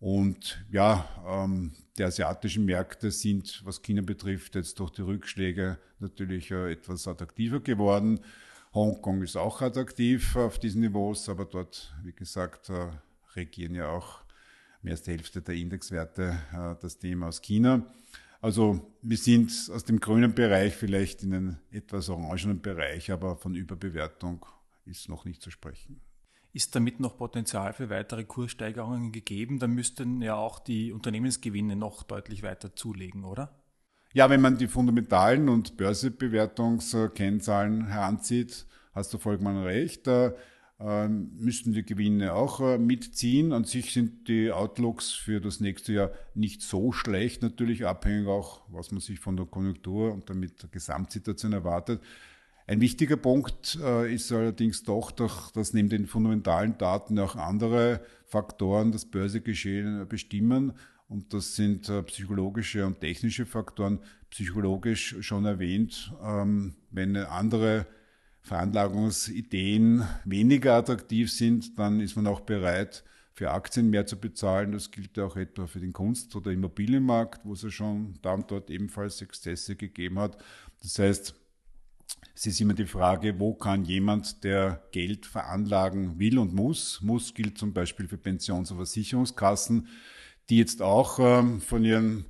Und 0.00 0.64
ja, 0.70 1.06
ähm, 1.26 1.72
die 1.98 2.04
asiatischen 2.04 2.64
Märkte 2.64 3.10
sind, 3.10 3.60
was 3.64 3.82
China 3.82 4.00
betrifft, 4.00 4.54
jetzt 4.54 4.78
durch 4.78 4.92
die 4.92 5.02
Rückschläge 5.02 5.78
natürlich 5.98 6.50
äh, 6.50 6.72
etwas 6.72 7.06
attraktiver 7.06 7.60
geworden. 7.60 8.20
Hongkong 8.72 9.22
ist 9.22 9.36
auch 9.36 9.60
attraktiv 9.60 10.36
auf 10.36 10.58
diesen 10.58 10.80
Niveaus, 10.80 11.28
aber 11.28 11.44
dort, 11.44 11.94
wie 12.04 12.12
gesagt, 12.12 12.70
äh, 12.70 12.90
regieren 13.34 13.74
ja 13.74 13.88
auch 13.88 14.20
mehr 14.82 14.92
als 14.92 15.02
die 15.02 15.12
Hälfte 15.12 15.42
der 15.42 15.54
Indexwerte 15.54 16.38
äh, 16.52 16.74
das 16.80 16.98
Thema 16.98 17.28
aus 17.28 17.42
China. 17.42 17.86
Also 18.40 18.94
wir 19.02 19.16
sind 19.16 19.50
aus 19.72 19.84
dem 19.84 19.98
grünen 19.98 20.34
Bereich 20.34 20.74
vielleicht 20.74 21.24
in 21.24 21.34
einen 21.34 21.58
etwas 21.70 22.08
orangenen 22.08 22.62
Bereich, 22.62 23.10
aber 23.10 23.36
von 23.36 23.54
Überbewertung 23.54 24.46
ist 24.84 25.08
noch 25.08 25.24
nicht 25.24 25.42
zu 25.42 25.50
sprechen. 25.50 26.00
Ist 26.52 26.74
damit 26.74 27.00
noch 27.00 27.18
Potenzial 27.18 27.72
für 27.72 27.90
weitere 27.90 28.24
Kurssteigerungen 28.24 29.12
gegeben? 29.12 29.58
Dann 29.58 29.72
müssten 29.72 30.22
ja 30.22 30.36
auch 30.36 30.60
die 30.60 30.92
Unternehmensgewinne 30.92 31.76
noch 31.76 32.04
deutlich 32.04 32.42
weiter 32.42 32.74
zulegen, 32.74 33.24
oder? 33.24 33.60
Ja, 34.14 34.30
wenn 34.30 34.40
man 34.40 34.56
die 34.56 34.68
fundamentalen 34.68 35.50
und 35.50 35.76
Börsebewertungskennzahlen 35.76 37.88
heranzieht, 37.88 38.64
hast 38.94 39.12
du 39.12 39.18
vollkommen 39.18 39.62
recht. 39.62 40.08
Ähm, 40.80 41.32
müssten 41.36 41.72
die 41.72 41.84
Gewinne 41.84 42.34
auch 42.34 42.60
äh, 42.60 42.78
mitziehen. 42.78 43.52
An 43.52 43.64
sich 43.64 43.92
sind 43.92 44.28
die 44.28 44.52
Outlooks 44.52 45.10
für 45.10 45.40
das 45.40 45.58
nächste 45.58 45.92
Jahr 45.92 46.10
nicht 46.34 46.62
so 46.62 46.92
schlecht, 46.92 47.42
natürlich 47.42 47.84
abhängig 47.84 48.28
auch, 48.28 48.62
was 48.70 48.92
man 48.92 49.00
sich 49.00 49.18
von 49.18 49.36
der 49.36 49.46
Konjunktur 49.46 50.12
und 50.12 50.30
damit 50.30 50.62
der 50.62 50.68
Gesamtsituation 50.68 51.52
erwartet. 51.52 52.00
Ein 52.68 52.80
wichtiger 52.80 53.16
Punkt 53.16 53.76
äh, 53.82 54.14
ist 54.14 54.30
allerdings 54.30 54.84
doch, 54.84 55.10
dass 55.10 55.72
neben 55.72 55.88
den 55.88 56.06
fundamentalen 56.06 56.78
Daten 56.78 57.18
auch 57.18 57.34
andere 57.34 58.00
Faktoren 58.26 58.92
das 58.92 59.04
Börsegeschehen 59.04 60.06
bestimmen. 60.06 60.74
Und 61.08 61.32
das 61.32 61.56
sind 61.56 61.88
äh, 61.88 62.02
psychologische 62.04 62.86
und 62.86 63.00
technische 63.00 63.46
Faktoren. 63.46 63.98
Psychologisch 64.30 65.16
schon 65.22 65.44
erwähnt, 65.46 66.12
ähm, 66.22 66.76
wenn 66.90 67.16
andere 67.16 67.86
Veranlagungsideen 68.48 70.04
weniger 70.24 70.74
attraktiv 70.74 71.30
sind, 71.30 71.78
dann 71.78 72.00
ist 72.00 72.16
man 72.16 72.26
auch 72.26 72.40
bereit, 72.40 73.04
für 73.34 73.50
Aktien 73.50 73.90
mehr 73.90 74.06
zu 74.06 74.18
bezahlen. 74.18 74.72
Das 74.72 74.90
gilt 74.90 75.18
auch 75.18 75.36
etwa 75.36 75.66
für 75.66 75.80
den 75.80 75.92
Kunst- 75.92 76.34
oder 76.34 76.50
Immobilienmarkt, 76.50 77.44
wo 77.44 77.52
es 77.52 77.62
ja 77.62 77.70
schon 77.70 78.14
da 78.22 78.32
und 78.32 78.50
dort 78.50 78.70
ebenfalls 78.70 79.22
Exzesse 79.22 79.76
gegeben 79.76 80.18
hat. 80.18 80.38
Das 80.82 80.98
heißt, 80.98 81.34
es 82.34 82.46
ist 82.46 82.60
immer 82.60 82.74
die 82.74 82.86
Frage, 82.86 83.38
wo 83.38 83.54
kann 83.54 83.84
jemand, 83.84 84.42
der 84.42 84.82
Geld 84.92 85.26
veranlagen 85.26 86.18
will 86.18 86.38
und 86.38 86.54
muss, 86.54 87.00
muss 87.02 87.34
gilt 87.34 87.58
zum 87.58 87.72
Beispiel 87.72 88.08
für 88.08 88.16
Pensions- 88.16 88.70
und 88.70 88.78
Versicherungskassen, 88.78 89.88
die 90.48 90.56
jetzt 90.56 90.80
auch 90.80 91.18
ähm, 91.20 91.60
von 91.60 91.84
ihren 91.84 92.24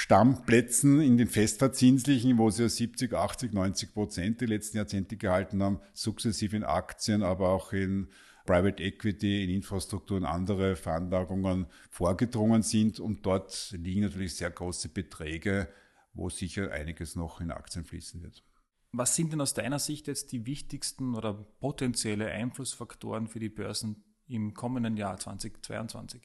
Stammplätzen 0.00 1.00
in 1.00 1.16
den 1.16 1.26
festverzinslichen, 1.26 2.38
wo 2.38 2.50
sie 2.50 2.62
ja 2.62 2.68
70, 2.68 3.14
80, 3.14 3.52
90 3.52 3.92
Prozent 3.92 4.40
die 4.40 4.46
letzten 4.46 4.76
Jahrzehnte 4.76 5.16
gehalten 5.16 5.60
haben, 5.60 5.80
sukzessiv 5.92 6.52
in 6.52 6.62
Aktien, 6.62 7.24
aber 7.24 7.48
auch 7.48 7.72
in 7.72 8.06
Private 8.46 8.80
Equity, 8.80 9.42
in 9.42 9.50
Infrastruktur 9.50 10.18
und 10.18 10.24
andere 10.24 10.76
Veranlagungen 10.76 11.66
vorgedrungen 11.90 12.62
sind. 12.62 13.00
Und 13.00 13.26
dort 13.26 13.74
liegen 13.76 14.02
natürlich 14.02 14.36
sehr 14.36 14.52
große 14.52 14.88
Beträge, 14.90 15.66
wo 16.14 16.30
sicher 16.30 16.70
einiges 16.70 17.16
noch 17.16 17.40
in 17.40 17.50
Aktien 17.50 17.84
fließen 17.84 18.22
wird. 18.22 18.44
Was 18.92 19.16
sind 19.16 19.32
denn 19.32 19.40
aus 19.40 19.52
deiner 19.52 19.80
Sicht 19.80 20.06
jetzt 20.06 20.30
die 20.30 20.46
wichtigsten 20.46 21.16
oder 21.16 21.34
potenzielle 21.34 22.28
Einflussfaktoren 22.28 23.26
für 23.26 23.40
die 23.40 23.48
Börsen 23.48 24.04
im 24.28 24.54
kommenden 24.54 24.96
Jahr 24.96 25.18
2022? 25.18 26.22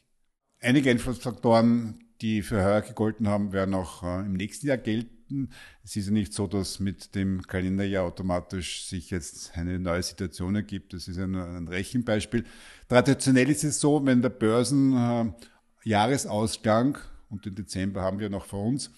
Einige 0.59 0.91
Einflussfaktoren, 0.91 2.12
die 2.23 2.41
für 2.41 2.63
heuer 2.63 2.81
gegolten 2.81 3.27
haben, 3.27 3.51
werden 3.51 3.75
auch 3.75 4.01
äh, 4.01 4.21
im 4.21 4.33
nächsten 4.33 4.65
Jahr 4.67 4.77
gelten. 4.77 5.49
Es 5.83 5.97
ist 5.97 6.07
ja 6.07 6.13
nicht 6.13 6.33
so, 6.33 6.47
dass 6.47 6.79
mit 6.79 7.13
dem 7.15 7.45
Kalenderjahr 7.45 8.05
automatisch 8.05 8.85
sich 8.85 9.09
jetzt 9.09 9.57
eine 9.57 9.77
neue 9.77 10.01
Situation 10.01 10.55
ergibt. 10.55 10.93
Das 10.93 11.09
ist 11.09 11.17
nur 11.17 11.45
ein 11.45 11.67
Rechenbeispiel. 11.67 12.45
Traditionell 12.87 13.49
ist 13.49 13.65
es 13.65 13.81
so, 13.81 14.05
wenn 14.05 14.21
der 14.21 14.29
Börsenjahresausgang, 14.29 16.95
äh, 16.95 16.99
und 17.29 17.45
den 17.45 17.55
Dezember 17.55 18.01
haben 18.01 18.19
wir 18.19 18.29
noch 18.29 18.45
vor 18.45 18.65
uns, 18.65 18.89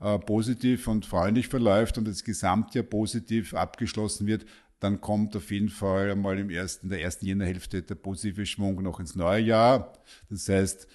äh, 0.00 0.18
positiv 0.18 0.86
und 0.86 1.06
freundlich 1.06 1.48
verläuft 1.48 1.96
und 1.96 2.06
das 2.06 2.22
Gesamtjahr 2.22 2.84
positiv 2.84 3.54
abgeschlossen 3.54 4.26
wird, 4.26 4.44
dann 4.80 5.00
kommt 5.00 5.34
auf 5.36 5.50
jeden 5.50 5.70
Fall 5.70 6.10
einmal 6.10 6.38
im 6.38 6.50
ersten, 6.50 6.84
in 6.86 6.90
der 6.90 7.00
ersten 7.00 7.24
Jännerhälfte 7.24 7.82
der 7.82 7.94
positive 7.94 8.44
Schwung 8.44 8.82
noch 8.82 9.00
ins 9.00 9.14
neue 9.14 9.40
Jahr. 9.40 9.94
Das 10.28 10.50
heißt, 10.50 10.86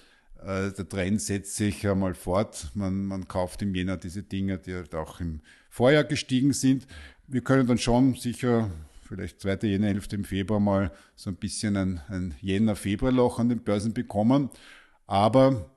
äh, 0.44 0.72
der 0.72 0.88
Trend 0.88 1.20
setzt 1.20 1.56
sich 1.56 1.86
einmal 1.86 2.14
fort. 2.14 2.70
Man, 2.74 3.06
man 3.06 3.28
kauft 3.28 3.62
im 3.62 3.74
Jänner 3.74 3.96
diese 3.96 4.22
Dinge, 4.22 4.58
die 4.58 4.74
halt 4.74 4.94
auch 4.94 5.20
im 5.20 5.40
Vorjahr 5.68 6.04
gestiegen 6.04 6.52
sind. 6.52 6.86
Wir 7.26 7.42
können 7.42 7.66
dann 7.66 7.78
schon 7.78 8.14
sicher 8.14 8.70
vielleicht 9.02 9.40
zweite 9.40 9.66
Jännerhälfte 9.66 10.14
im 10.14 10.24
Februar 10.24 10.60
mal 10.60 10.92
so 11.16 11.30
ein 11.30 11.36
bisschen 11.36 11.76
ein, 11.76 12.00
ein 12.08 12.34
Jänner-Februar-Loch 12.40 13.40
an 13.40 13.48
den 13.48 13.62
Börsen 13.62 13.92
bekommen. 13.92 14.50
Aber 15.06 15.68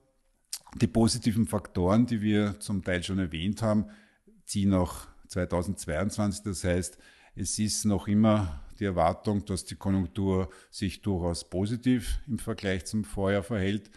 die 0.75 0.88
positiven 0.88 1.48
Faktoren, 1.48 2.05
die 2.05 2.22
wir 2.22 2.60
zum 2.60 2.84
Teil 2.84 3.01
schon 3.03 3.17
erwähnt 3.17 3.63
haben, 3.63 3.86
ziehen 4.46 4.74
auch 4.74 5.08
2022. 5.29 6.43
Das 6.43 6.63
heißt, 6.63 6.98
es 7.36 7.58
ist 7.58 7.86
noch 7.86 8.08
immer 8.08 8.62
die 8.79 8.86
Erwartung, 8.86 9.43
dass 9.46 9.65
die 9.65 9.75
Konjunktur 9.75 10.50
sich 10.70 11.01
durchaus 11.01 11.50
positiv 11.50 12.20
im 12.27 12.38
Vergleich 12.38 12.86
zum 12.86 13.03
Vorjahr 13.03 13.43
verhält. 13.43 13.89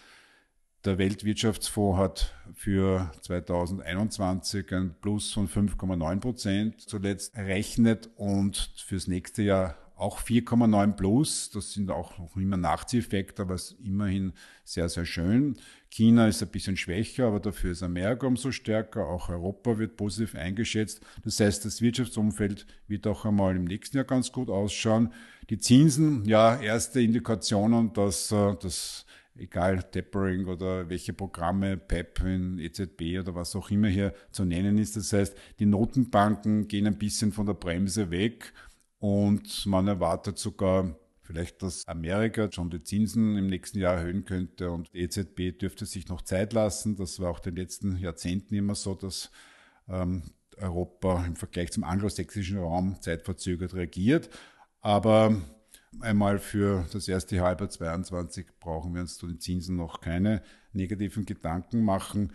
Der 0.86 0.98
Weltwirtschaftsfonds 0.98 1.98
hat 1.98 2.34
für 2.54 3.10
2021 3.22 4.72
ein 4.72 4.94
Plus 5.00 5.32
von 5.32 5.48
5,9 5.48 6.20
Prozent 6.20 6.80
zuletzt 6.80 7.34
errechnet 7.34 8.08
und 8.14 8.70
fürs 8.86 9.08
nächste 9.08 9.42
Jahr 9.42 9.74
auch 9.96 10.20
4,9 10.20 10.92
plus. 10.92 11.50
Das 11.50 11.72
sind 11.72 11.90
auch 11.90 12.16
noch 12.18 12.36
immer 12.36 12.56
Nachzieheffekte, 12.56 13.42
aber 13.42 13.54
es 13.54 13.72
ist 13.72 13.80
immerhin 13.80 14.32
sehr, 14.62 14.88
sehr 14.88 15.06
schön. 15.06 15.56
China 15.90 16.28
ist 16.28 16.40
ein 16.42 16.50
bisschen 16.50 16.76
schwächer, 16.76 17.26
aber 17.26 17.40
dafür 17.40 17.72
ist 17.72 17.82
Amerika 17.82 18.28
umso 18.28 18.52
stärker. 18.52 19.08
Auch 19.08 19.28
Europa 19.28 19.78
wird 19.78 19.96
positiv 19.96 20.36
eingeschätzt. 20.36 21.00
Das 21.24 21.40
heißt, 21.40 21.64
das 21.64 21.82
Wirtschaftsumfeld 21.82 22.64
wird 22.86 23.08
auch 23.08 23.24
einmal 23.24 23.56
im 23.56 23.64
nächsten 23.64 23.96
Jahr 23.96 24.06
ganz 24.06 24.30
gut 24.30 24.50
ausschauen. 24.50 25.12
Die 25.50 25.58
Zinsen, 25.58 26.24
ja, 26.26 26.60
erste 26.60 27.00
Indikationen, 27.00 27.92
dass 27.92 28.30
äh, 28.30 28.54
das 28.60 29.06
egal 29.38 29.82
Tapering 29.82 30.46
oder 30.46 30.88
welche 30.88 31.12
Programme, 31.12 31.76
PEP 31.76 32.20
in 32.20 32.58
EZB 32.58 33.20
oder 33.20 33.34
was 33.34 33.54
auch 33.56 33.70
immer 33.70 33.88
hier 33.88 34.14
zu 34.30 34.44
nennen 34.44 34.78
ist. 34.78 34.96
Das 34.96 35.12
heißt, 35.12 35.36
die 35.58 35.66
Notenbanken 35.66 36.68
gehen 36.68 36.86
ein 36.86 36.98
bisschen 36.98 37.32
von 37.32 37.46
der 37.46 37.54
Bremse 37.54 38.10
weg 38.10 38.52
und 38.98 39.66
man 39.66 39.88
erwartet 39.88 40.38
sogar 40.38 40.96
vielleicht, 41.22 41.62
dass 41.62 41.86
Amerika 41.86 42.50
schon 42.50 42.70
die 42.70 42.82
Zinsen 42.82 43.36
im 43.36 43.48
nächsten 43.48 43.78
Jahr 43.78 43.94
erhöhen 43.94 44.24
könnte 44.24 44.70
und 44.70 44.92
die 44.92 45.00
EZB 45.00 45.58
dürfte 45.58 45.84
sich 45.84 46.08
noch 46.08 46.22
Zeit 46.22 46.52
lassen. 46.52 46.96
Das 46.96 47.20
war 47.20 47.30
auch 47.30 47.38
in 47.38 47.54
den 47.54 47.56
letzten 47.56 47.96
Jahrzehnten 47.96 48.54
immer 48.54 48.74
so, 48.74 48.94
dass 48.94 49.30
ähm, 49.88 50.22
Europa 50.56 51.24
im 51.26 51.36
Vergleich 51.36 51.72
zum 51.72 51.84
anglosächsischen 51.84 52.58
Raum 52.58 52.96
zeitverzögert 53.00 53.74
reagiert. 53.74 54.30
Aber 54.80 55.42
einmal 56.00 56.38
für 56.38 56.86
das 56.92 57.08
erste 57.08 57.40
Halbjahr 57.40 57.70
22 57.70 58.46
brauchen 58.60 58.94
wir 58.94 59.00
uns 59.00 59.18
zu 59.18 59.26
den 59.26 59.40
Zinsen 59.40 59.76
noch 59.76 60.00
keine 60.00 60.42
negativen 60.72 61.26
Gedanken 61.26 61.84
machen. 61.84 62.32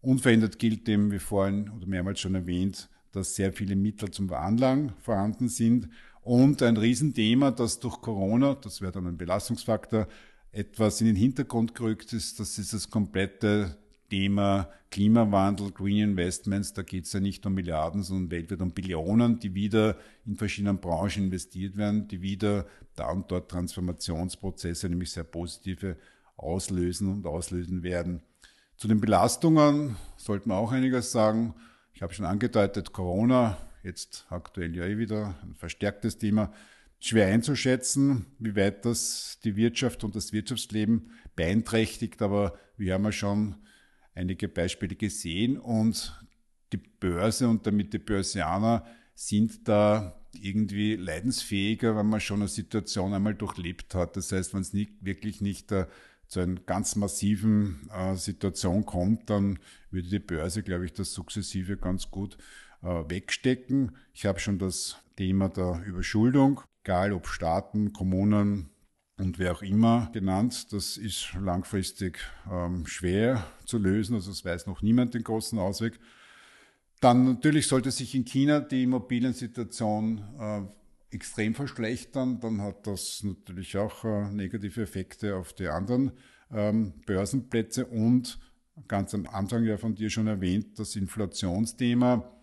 Unverändert 0.00 0.58
gilt 0.58 0.88
dem, 0.88 1.10
wie 1.12 1.18
vorhin 1.18 1.70
oder 1.70 1.86
mehrmals 1.86 2.20
schon 2.20 2.34
erwähnt, 2.34 2.88
dass 3.12 3.34
sehr 3.34 3.52
viele 3.52 3.76
Mittel 3.76 4.10
zum 4.10 4.28
Veranlagen 4.28 4.92
vorhanden 5.00 5.48
sind 5.48 5.88
und 6.22 6.62
ein 6.62 6.76
Riesenthema, 6.76 7.50
das 7.50 7.80
durch 7.80 8.00
Corona, 8.00 8.54
das 8.54 8.80
wäre 8.80 8.92
dann 8.92 9.06
ein 9.06 9.16
Belastungsfaktor, 9.16 10.08
etwas 10.50 11.00
in 11.00 11.06
den 11.08 11.16
Hintergrund 11.16 11.74
gerückt 11.74 12.12
ist, 12.12 12.38
das 12.40 12.58
ist 12.58 12.72
das 12.72 12.90
komplette 12.90 13.76
Thema 14.12 14.68
Klimawandel, 14.90 15.70
Green 15.70 16.10
Investments, 16.10 16.74
da 16.74 16.82
geht 16.82 17.06
es 17.06 17.14
ja 17.14 17.20
nicht 17.20 17.46
um 17.46 17.54
Milliarden, 17.54 18.02
sondern 18.02 18.30
weltweit 18.30 18.60
um 18.60 18.72
Billionen, 18.72 19.38
die 19.38 19.54
wieder 19.54 19.96
in 20.26 20.36
verschiedenen 20.36 20.80
Branchen 20.80 21.24
investiert 21.24 21.78
werden, 21.78 22.08
die 22.08 22.20
wieder 22.20 22.66
da 22.94 23.10
und 23.10 23.30
dort 23.30 23.50
Transformationsprozesse, 23.50 24.90
nämlich 24.90 25.12
sehr 25.12 25.24
positive, 25.24 25.96
auslösen 26.36 27.10
und 27.10 27.26
auslösen 27.26 27.82
werden. 27.82 28.20
Zu 28.76 28.86
den 28.86 29.00
Belastungen 29.00 29.96
sollten 30.18 30.50
wir 30.50 30.56
auch 30.56 30.72
einiges 30.72 31.10
sagen. 31.10 31.54
Ich 31.94 32.02
habe 32.02 32.12
schon 32.12 32.26
angedeutet, 32.26 32.92
Corona, 32.92 33.56
jetzt 33.82 34.26
aktuell 34.28 34.76
ja 34.76 34.84
eh 34.84 34.98
wieder 34.98 35.36
ein 35.42 35.54
verstärktes 35.54 36.18
Thema, 36.18 36.52
schwer 37.00 37.28
einzuschätzen, 37.28 38.26
wie 38.38 38.56
weit 38.56 38.84
das 38.84 39.38
die 39.42 39.56
Wirtschaft 39.56 40.04
und 40.04 40.14
das 40.14 40.34
Wirtschaftsleben 40.34 41.12
beeinträchtigt, 41.34 42.20
aber 42.20 42.58
wir 42.76 42.92
haben 42.92 43.04
ja 43.04 43.12
schon 43.12 43.54
einige 44.14 44.48
Beispiele 44.48 44.96
gesehen 44.96 45.58
und 45.58 46.18
die 46.72 46.78
Börse 46.78 47.48
und 47.48 47.66
damit 47.66 47.92
die 47.92 47.98
Börsianer 47.98 48.84
sind 49.14 49.68
da 49.68 50.18
irgendwie 50.32 50.96
leidensfähiger, 50.96 51.96
wenn 51.96 52.06
man 52.06 52.20
schon 52.20 52.40
eine 52.40 52.48
Situation 52.48 53.12
einmal 53.12 53.34
durchlebt 53.34 53.94
hat. 53.94 54.16
Das 54.16 54.32
heißt, 54.32 54.54
wenn 54.54 54.62
es 54.62 54.72
nicht, 54.72 54.92
wirklich 55.00 55.40
nicht 55.40 55.70
uh, 55.72 55.84
zu 56.26 56.40
einer 56.40 56.60
ganz 56.60 56.96
massiven 56.96 57.90
uh, 57.94 58.14
Situation 58.14 58.86
kommt, 58.86 59.28
dann 59.28 59.58
würde 59.90 60.08
die 60.08 60.18
Börse, 60.18 60.62
glaube 60.62 60.86
ich, 60.86 60.94
das 60.94 61.12
sukzessive 61.12 61.76
ganz 61.76 62.10
gut 62.10 62.38
uh, 62.82 63.04
wegstecken. 63.08 63.96
Ich 64.14 64.24
habe 64.24 64.40
schon 64.40 64.58
das 64.58 64.96
Thema 65.16 65.50
der 65.50 65.82
Überschuldung, 65.84 66.62
egal 66.82 67.12
ob 67.12 67.26
Staaten, 67.26 67.92
Kommunen, 67.92 68.70
und 69.22 69.38
wer 69.38 69.52
auch 69.52 69.62
immer 69.62 70.10
genannt. 70.12 70.72
Das 70.72 70.96
ist 70.96 71.32
langfristig 71.40 72.18
ähm, 72.50 72.86
schwer 72.86 73.46
zu 73.64 73.78
lösen, 73.78 74.14
also 74.14 74.30
es 74.30 74.44
weiß 74.44 74.66
noch 74.66 74.82
niemand 74.82 75.14
den 75.14 75.22
großen 75.22 75.58
Ausweg. 75.58 75.98
Dann 77.00 77.24
natürlich 77.24 77.68
sollte 77.68 77.90
sich 77.90 78.14
in 78.14 78.24
China 78.24 78.60
die 78.60 78.82
Immobiliensituation 78.82 80.24
äh, 80.38 81.14
extrem 81.14 81.54
verschlechtern, 81.54 82.40
dann 82.40 82.60
hat 82.60 82.86
das 82.86 83.22
natürlich 83.22 83.76
auch 83.76 84.04
äh, 84.04 84.30
negative 84.30 84.82
Effekte 84.82 85.36
auf 85.36 85.52
die 85.52 85.68
anderen 85.68 86.12
ähm, 86.50 86.94
Börsenplätze 87.06 87.86
und 87.86 88.38
ganz 88.88 89.14
am 89.14 89.26
Anfang 89.26 89.64
ja 89.64 89.76
von 89.76 89.94
dir 89.94 90.10
schon 90.10 90.26
erwähnt, 90.26 90.78
das 90.78 90.96
Inflationsthema 90.96 92.42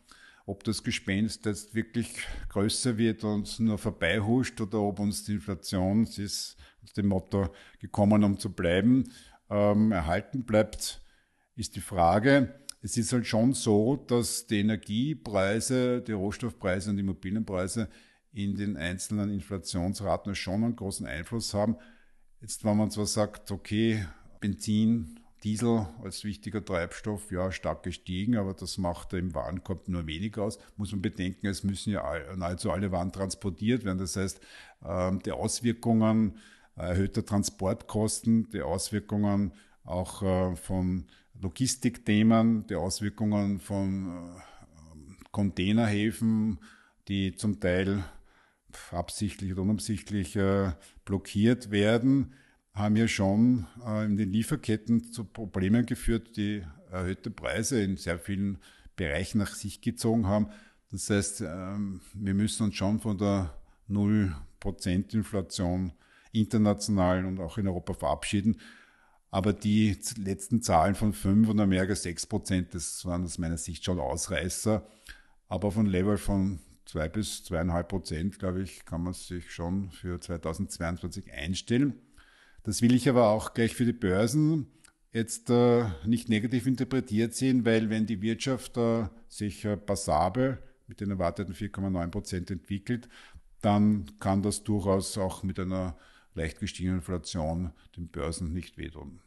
ob 0.49 0.63
das 0.63 0.83
Gespenst 0.83 1.45
jetzt 1.45 1.75
wirklich 1.75 2.25
größer 2.49 2.97
wird 2.97 3.23
und 3.23 3.59
nur 3.59 3.77
vorbeihuscht 3.77 4.59
oder 4.59 4.79
ob 4.79 4.99
uns 4.99 5.23
die 5.23 5.33
Inflation, 5.33 6.07
sie 6.07 6.23
ist 6.23 6.57
dem 6.93 7.07
Motto 7.07 7.49
gekommen, 7.79 8.23
um 8.23 8.39
zu 8.39 8.51
bleiben, 8.51 9.11
ähm, 9.49 9.91
erhalten 9.91 10.43
bleibt, 10.43 11.01
ist 11.55 11.75
die 11.75 11.81
Frage. 11.81 12.53
Es 12.81 12.95
ist 12.95 13.11
halt 13.11 13.27
schon 13.27 13.53
so, 13.53 13.97
dass 13.97 14.47
die 14.47 14.59
Energiepreise, 14.59 16.01
die 16.01 16.13
Rohstoffpreise 16.13 16.89
und 16.89 16.97
die 16.97 17.01
Immobilienpreise 17.03 17.89
in 18.31 18.55
den 18.55 18.77
einzelnen 18.77 19.29
Inflationsraten 19.31 20.35
schon 20.35 20.63
einen 20.63 20.75
großen 20.75 21.05
Einfluss 21.05 21.53
haben. 21.53 21.75
Jetzt, 22.41 22.63
wenn 22.63 22.77
man 22.77 22.91
zwar 22.91 23.05
sagt, 23.05 23.51
okay, 23.51 24.05
Benzin, 24.39 25.19
Diesel 25.43 25.87
als 26.03 26.25
wichtiger 26.25 26.63
Treibstoff, 26.63 27.31
ja, 27.31 27.51
stark 27.51 27.83
gestiegen, 27.83 28.35
aber 28.35 28.53
das 28.53 28.77
macht 28.77 29.13
im 29.13 29.33
Warenkorb 29.33 29.87
nur 29.87 30.05
wenig 30.05 30.37
aus. 30.37 30.59
Muss 30.75 30.91
man 30.91 31.01
bedenken, 31.01 31.47
es 31.47 31.63
müssen 31.63 31.91
ja 31.91 32.35
nahezu 32.35 32.71
alle 32.71 32.91
Waren 32.91 33.13
transportiert 33.13 33.85
werden. 33.85 33.99
Das 33.99 34.17
heißt, 34.17 34.41
ähm, 34.85 35.21
die 35.23 35.31
Auswirkungen 35.31 36.37
erhöhter 36.79 37.25
Transportkosten, 37.25 38.49
die 38.51 38.61
Auswirkungen 38.61 39.53
auch 39.83 40.21
äh, 40.21 40.55
von 40.55 41.05
Logistikthemen, 41.41 42.67
die 42.67 42.75
Auswirkungen 42.75 43.59
von 43.59 44.07
äh, 44.07 45.23
Containerhäfen, 45.31 46.59
die 47.07 47.35
zum 47.35 47.59
Teil 47.59 48.03
absichtlich 48.91 49.51
oder 49.51 49.63
unabsichtlich 49.63 50.35
äh, 50.35 50.71
blockiert 51.05 51.71
werden 51.71 52.33
haben 52.75 52.95
ja 52.95 53.09
schon 53.09 53.65
in 54.05 54.15
den 54.15 54.31
Lieferketten 54.31 55.11
zu 55.11 55.25
Problemen 55.25 55.85
geführt, 55.85 56.37
die 56.37 56.63
erhöhte 56.91 57.29
Preise 57.29 57.81
in 57.81 57.97
sehr 57.97 58.19
vielen 58.19 58.57
Bereichen 58.95 59.39
nach 59.39 59.53
sich 59.53 59.81
gezogen 59.81 60.27
haben. 60.27 60.47
Das 60.91 61.09
heißt, 61.09 61.41
ähm, 61.41 62.01
wir 62.13 62.33
müssen 62.33 62.63
uns 62.63 62.75
schon 62.75 62.99
von 62.99 63.17
der 63.17 63.53
0% 63.89 65.13
Inflation 65.13 65.93
international 66.31 67.25
und 67.25 67.39
auch 67.39 67.57
in 67.57 67.67
Europa 67.67 67.93
verabschieden. 67.93 68.59
Aber 69.31 69.53
die 69.53 69.97
letzten 70.17 70.61
Zahlen 70.61 70.95
von 70.95 71.13
5 71.13 71.49
und 71.49 71.59
Amerika 71.59 71.93
6% 71.93 72.67
das 72.71 73.05
waren 73.05 73.23
aus 73.23 73.37
meiner 73.37 73.57
Sicht 73.57 73.83
schon 73.83 73.99
Ausreißer. 73.99 74.87
Aber 75.47 75.71
von 75.71 75.85
Level 75.85 76.17
von 76.17 76.59
2 76.85 77.09
bis 77.09 77.43
2,5 77.45 77.83
Prozent, 77.83 78.39
glaube 78.39 78.61
ich, 78.61 78.85
kann 78.85 79.03
man 79.03 79.13
sich 79.13 79.51
schon 79.51 79.91
für 79.91 80.19
2022 80.19 81.31
einstellen. 81.31 81.93
Das 82.63 82.81
will 82.81 82.93
ich 82.93 83.07
aber 83.07 83.29
auch 83.29 83.53
gleich 83.53 83.75
für 83.75 83.85
die 83.85 83.93
Börsen 83.93 84.67
jetzt 85.11 85.49
äh, 85.49 85.85
nicht 86.05 86.29
negativ 86.29 86.67
interpretiert 86.67 87.33
sehen, 87.33 87.65
weil 87.65 87.89
wenn 87.89 88.05
die 88.05 88.21
Wirtschaft 88.21 88.77
äh, 88.77 89.07
sich 89.27 89.65
äh, 89.65 89.77
passabel 89.77 90.59
mit 90.87 91.01
den 91.01 91.11
erwarteten 91.11 91.53
4,9 91.53 92.07
Prozent 92.09 92.51
entwickelt, 92.51 93.09
dann 93.61 94.11
kann 94.19 94.41
das 94.41 94.63
durchaus 94.63 95.17
auch 95.17 95.43
mit 95.43 95.59
einer 95.59 95.97
leicht 96.33 96.59
gestiegenen 96.59 96.99
Inflation 96.99 97.71
den 97.97 98.07
Börsen 98.07 98.53
nicht 98.53 98.77
wehtun. 98.77 99.21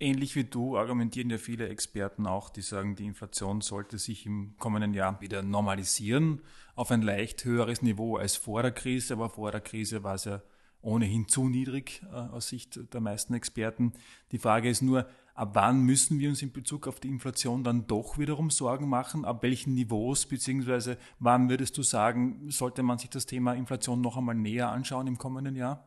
Ähnlich 0.00 0.36
wie 0.36 0.44
du 0.44 0.76
argumentieren 0.76 1.30
ja 1.30 1.38
viele 1.38 1.68
Experten 1.68 2.26
auch, 2.26 2.50
die 2.50 2.62
sagen, 2.62 2.94
die 2.94 3.06
Inflation 3.06 3.60
sollte 3.62 3.98
sich 3.98 4.26
im 4.26 4.54
kommenden 4.56 4.94
Jahr 4.94 5.20
wieder 5.20 5.42
normalisieren 5.42 6.40
auf 6.76 6.92
ein 6.92 7.02
leicht 7.02 7.44
höheres 7.44 7.82
Niveau 7.82 8.16
als 8.16 8.36
vor 8.36 8.62
der 8.62 8.70
Krise, 8.70 9.14
aber 9.14 9.28
vor 9.28 9.50
der 9.50 9.60
Krise 9.60 10.04
war 10.04 10.14
es 10.14 10.24
ja 10.24 10.40
ohnehin 10.80 11.26
zu 11.26 11.48
niedrig 11.48 12.02
äh, 12.12 12.14
aus 12.14 12.48
Sicht 12.48 12.78
der 12.92 13.00
meisten 13.00 13.34
Experten. 13.34 13.92
Die 14.30 14.38
Frage 14.38 14.70
ist 14.70 14.82
nur, 14.82 15.08
ab 15.34 15.50
wann 15.54 15.80
müssen 15.80 16.20
wir 16.20 16.28
uns 16.28 16.42
in 16.42 16.52
Bezug 16.52 16.86
auf 16.86 17.00
die 17.00 17.08
Inflation 17.08 17.64
dann 17.64 17.88
doch 17.88 18.18
wiederum 18.18 18.50
Sorgen 18.50 18.88
machen? 18.88 19.24
Ab 19.24 19.42
welchen 19.42 19.74
Niveaus, 19.74 20.26
beziehungsweise 20.26 20.96
wann 21.18 21.48
würdest 21.48 21.76
du 21.76 21.82
sagen, 21.82 22.48
sollte 22.50 22.84
man 22.84 22.98
sich 22.98 23.10
das 23.10 23.26
Thema 23.26 23.54
Inflation 23.54 24.00
noch 24.00 24.16
einmal 24.16 24.36
näher 24.36 24.70
anschauen 24.70 25.08
im 25.08 25.18
kommenden 25.18 25.56
Jahr? 25.56 25.84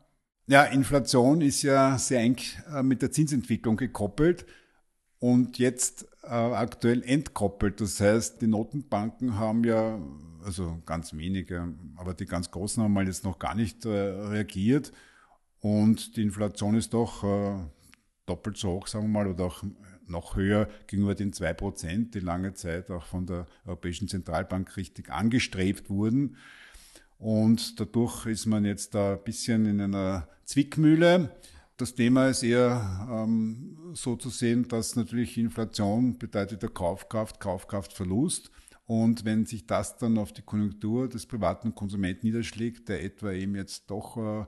Ja, 0.48 0.64
Inflation 0.64 1.42
ist 1.42 1.62
ja 1.62 1.98
sehr 1.98 2.20
eng 2.20 2.38
äh, 2.74 2.84
mit 2.84 3.02
der 3.02 3.12
Zinsentwicklung 3.12 3.78
gekoppelt 3.78 4.46
und 5.20 5.58
jetzt 5.60 6.08
äh, 6.24 6.28
aktuell 6.28 7.04
entkoppelt. 7.04 7.80
Das 7.80 8.00
heißt, 8.00 8.42
die 8.42 8.48
Notenbanken 8.48 9.38
haben 9.38 9.64
ja 9.64 10.00
also 10.44 10.82
ganz 10.86 11.14
wenige, 11.14 11.74
aber 11.96 12.14
die 12.14 12.26
ganz 12.26 12.50
Großen 12.50 12.82
haben 12.82 12.94
mal 12.94 13.06
jetzt 13.06 13.24
noch 13.24 13.40
gar 13.40 13.56
nicht 13.56 13.86
äh, 13.86 13.90
reagiert. 13.90 14.92
Und 15.60 16.18
die 16.18 16.24
Inflation 16.24 16.76
ist 16.76 16.92
doch 16.96 17.24
doppelt 18.26 18.58
so 18.58 18.72
hoch, 18.72 18.88
sagen 18.88 19.06
wir 19.06 19.10
mal, 19.10 19.28
oder 19.28 19.46
auch 19.46 19.64
noch 20.08 20.36
höher 20.36 20.68
gegenüber 20.88 21.16
den 21.16 21.34
2%, 21.34 22.12
die 22.12 22.20
lange 22.20 22.54
Zeit 22.54 22.92
auch 22.92 23.06
von 23.06 23.26
der 23.26 23.48
Europäischen 23.66 24.08
Zentralbank 24.08 24.76
richtig 24.78 25.10
angestrebt 25.10 25.90
wurden. 25.90 26.38
Und 27.22 27.80
dadurch 27.80 28.26
ist 28.26 28.48
man 28.48 28.66
jetzt 28.66 28.96
da 28.96 29.14
ein 29.14 29.24
bisschen 29.24 29.68
in 29.68 29.80
einer 29.80 30.28
Zwickmühle. 30.44 31.30
Das 31.78 31.94
Thema 31.94 32.28
ist 32.28 32.42
eher 32.42 33.08
ähm, 33.12 33.78
so 33.94 34.16
zu 34.16 34.30
sehen, 34.30 34.68
dass 34.68 34.96
natürlich 34.96 35.38
Inflation 35.38 36.18
bedeutet 36.18 36.64
der 36.64 36.72
Kaufkraft, 36.72 37.40
Kaufkraftverlust. 37.40 38.50
Und 38.88 39.24
wenn 39.24 39.46
sich 39.46 39.68
das 39.68 39.98
dann 39.98 40.18
auf 40.18 40.34
die 40.34 40.42
Konjunktur 40.42 41.08
des 41.08 41.28
privaten 41.28 41.76
Konsumenten 41.76 42.26
niederschlägt, 42.26 42.90
der 42.90 43.04
etwa 43.04 43.32
eben 43.32 43.56
jetzt 43.56 43.92
doch 43.92 44.18
äh, 44.18 44.46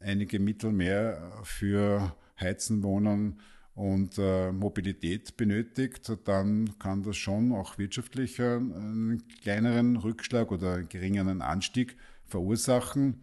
einige 0.00 0.40
Mittel 0.40 0.72
mehr 0.72 1.32
für 1.44 2.16
Heizen, 2.40 2.82
Wohnen 2.82 3.40
und 3.80 4.18
äh, 4.18 4.52
Mobilität 4.52 5.38
benötigt, 5.38 6.12
dann 6.24 6.78
kann 6.78 7.02
das 7.02 7.16
schon 7.16 7.52
auch 7.52 7.78
wirtschaftlich 7.78 8.38
äh, 8.38 8.56
einen 8.56 9.22
kleineren 9.42 9.96
Rückschlag 9.96 10.52
oder 10.52 10.74
einen 10.74 10.90
geringeren 10.90 11.40
Anstieg 11.40 11.96
verursachen. 12.26 13.22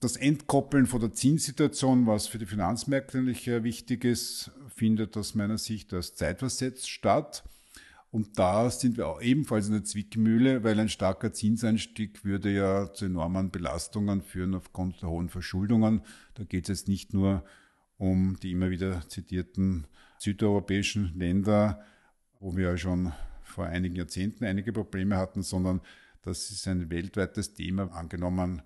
Das 0.00 0.16
Entkoppeln 0.16 0.86
von 0.86 1.02
der 1.02 1.12
Zinssituation, 1.12 2.06
was 2.06 2.26
für 2.26 2.38
die 2.38 2.46
Finanzmärkte 2.46 3.18
natürlich 3.18 3.46
wichtig 3.64 4.06
ist, 4.06 4.50
findet 4.74 5.14
aus 5.18 5.34
meiner 5.34 5.58
Sicht 5.58 5.92
als 5.92 6.14
zeitversetzt 6.14 6.88
statt. 6.88 7.44
Und 8.10 8.38
da 8.38 8.70
sind 8.70 8.96
wir 8.96 9.08
auch 9.08 9.20
ebenfalls 9.20 9.66
in 9.66 9.74
der 9.74 9.84
Zwickmühle, 9.84 10.64
weil 10.64 10.80
ein 10.80 10.88
starker 10.88 11.34
Zinseinstieg 11.34 12.24
würde 12.24 12.50
ja 12.50 12.90
zu 12.94 13.04
enormen 13.04 13.50
Belastungen 13.50 14.22
führen 14.22 14.54
aufgrund 14.54 15.02
der 15.02 15.10
hohen 15.10 15.28
Verschuldungen. 15.28 16.00
Da 16.32 16.44
geht 16.44 16.70
es 16.70 16.80
jetzt 16.80 16.88
nicht 16.88 17.12
nur 17.12 17.34
um 17.34 17.42
die 17.98 18.52
immer 18.52 18.70
wieder 18.70 19.08
zitierten 19.08 19.86
südeuropäischen 20.18 21.18
Länder, 21.18 21.84
wo 22.40 22.56
wir 22.56 22.70
ja 22.70 22.76
schon 22.76 23.12
vor 23.42 23.66
einigen 23.66 23.96
Jahrzehnten 23.96 24.44
einige 24.44 24.72
Probleme 24.72 25.16
hatten, 25.16 25.42
sondern 25.42 25.80
das 26.22 26.50
ist 26.50 26.66
ein 26.68 26.90
weltweites 26.90 27.54
Thema. 27.54 27.90
Angenommen, 27.92 28.62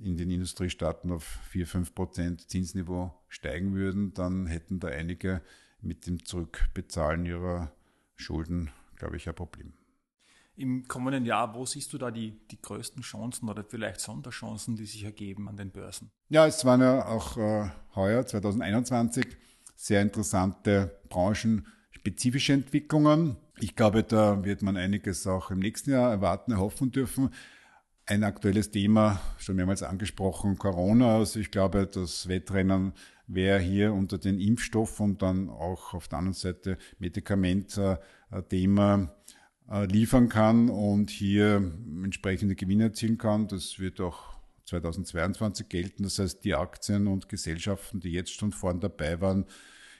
in 0.00 0.16
den 0.16 0.30
Industriestaaten 0.30 1.12
auf 1.12 1.24
4, 1.50 1.66
5 1.66 1.94
Prozent 1.94 2.50
Zinsniveau 2.50 3.14
steigen 3.28 3.74
würden, 3.74 4.12
dann 4.14 4.46
hätten 4.46 4.80
da 4.80 4.88
einige 4.88 5.42
mit 5.80 6.06
dem 6.06 6.24
Zurückbezahlen 6.24 7.26
ihrer 7.26 7.72
Schulden, 8.16 8.70
glaube 8.96 9.16
ich, 9.16 9.28
ein 9.28 9.34
Problem. 9.34 9.74
Im 10.56 10.86
kommenden 10.86 11.24
Jahr, 11.26 11.52
wo 11.54 11.66
siehst 11.66 11.92
du 11.92 11.98
da 11.98 12.12
die, 12.12 12.38
die 12.48 12.60
größten 12.60 13.02
Chancen 13.02 13.48
oder 13.48 13.64
vielleicht 13.64 14.00
Sonderchancen, 14.00 14.76
die 14.76 14.86
sich 14.86 15.02
ergeben 15.02 15.48
an 15.48 15.56
den 15.56 15.72
Börsen? 15.72 16.12
Ja, 16.28 16.46
es 16.46 16.64
waren 16.64 16.80
ja 16.80 17.06
auch 17.06 17.36
äh, 17.36 17.70
heuer, 17.96 18.24
2021, 18.24 19.26
sehr 19.74 20.00
interessante 20.00 21.00
branchenspezifische 21.08 22.52
Entwicklungen. 22.52 23.36
Ich 23.58 23.74
glaube, 23.74 24.04
da 24.04 24.44
wird 24.44 24.62
man 24.62 24.76
einiges 24.76 25.26
auch 25.26 25.50
im 25.50 25.58
nächsten 25.58 25.90
Jahr 25.90 26.12
erwarten, 26.12 26.52
erhoffen 26.52 26.92
dürfen. 26.92 27.30
Ein 28.06 28.22
aktuelles 28.22 28.70
Thema, 28.70 29.20
schon 29.38 29.56
mehrmals 29.56 29.82
angesprochen, 29.82 30.56
Corona. 30.56 31.16
Also 31.16 31.40
ich 31.40 31.50
glaube, 31.50 31.88
das 31.88 32.28
Wettrennen, 32.28 32.92
wer 33.26 33.58
hier 33.58 33.92
unter 33.92 34.18
den 34.18 34.38
Impfstoff 34.38 35.00
und 35.00 35.20
dann 35.22 35.48
auch 35.48 35.94
auf 35.94 36.06
der 36.06 36.18
anderen 36.18 36.34
Seite 36.34 36.78
Medikament-Thema 36.98 38.94
äh, 38.94 39.08
liefern 39.66 40.28
kann 40.28 40.68
und 40.68 41.10
hier 41.10 41.72
entsprechende 42.02 42.54
Gewinne 42.54 42.84
erzielen 42.84 43.18
kann. 43.18 43.48
Das 43.48 43.78
wird 43.78 44.00
auch 44.00 44.34
2022 44.66 45.68
gelten. 45.68 46.02
Das 46.02 46.18
heißt, 46.18 46.44
die 46.44 46.54
Aktien 46.54 47.06
und 47.06 47.28
Gesellschaften, 47.28 48.00
die 48.00 48.12
jetzt 48.12 48.34
schon 48.34 48.52
vorne 48.52 48.80
dabei 48.80 49.20
waren, 49.20 49.46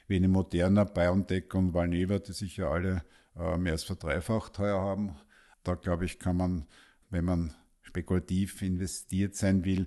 wie 0.07 0.16
eine 0.16 0.29
Moderna, 0.29 0.85
BioNTech 0.85 1.55
und 1.55 1.72
Valneva, 1.72 2.18
die 2.18 2.33
sich 2.33 2.59
ja 2.59 2.70
alle 2.70 3.05
äh, 3.37 3.57
mehr 3.57 3.72
als 3.72 3.85
verdreifacht 3.85 4.55
teuer 4.55 4.81
haben, 4.81 5.16
da 5.62 5.74
glaube 5.74 6.05
ich, 6.05 6.18
kann 6.18 6.37
man, 6.37 6.66
wenn 7.11 7.24
man 7.24 7.55
spekulativ 7.83 8.61
investiert 8.62 9.35
sein 9.35 9.64
will, 9.64 9.87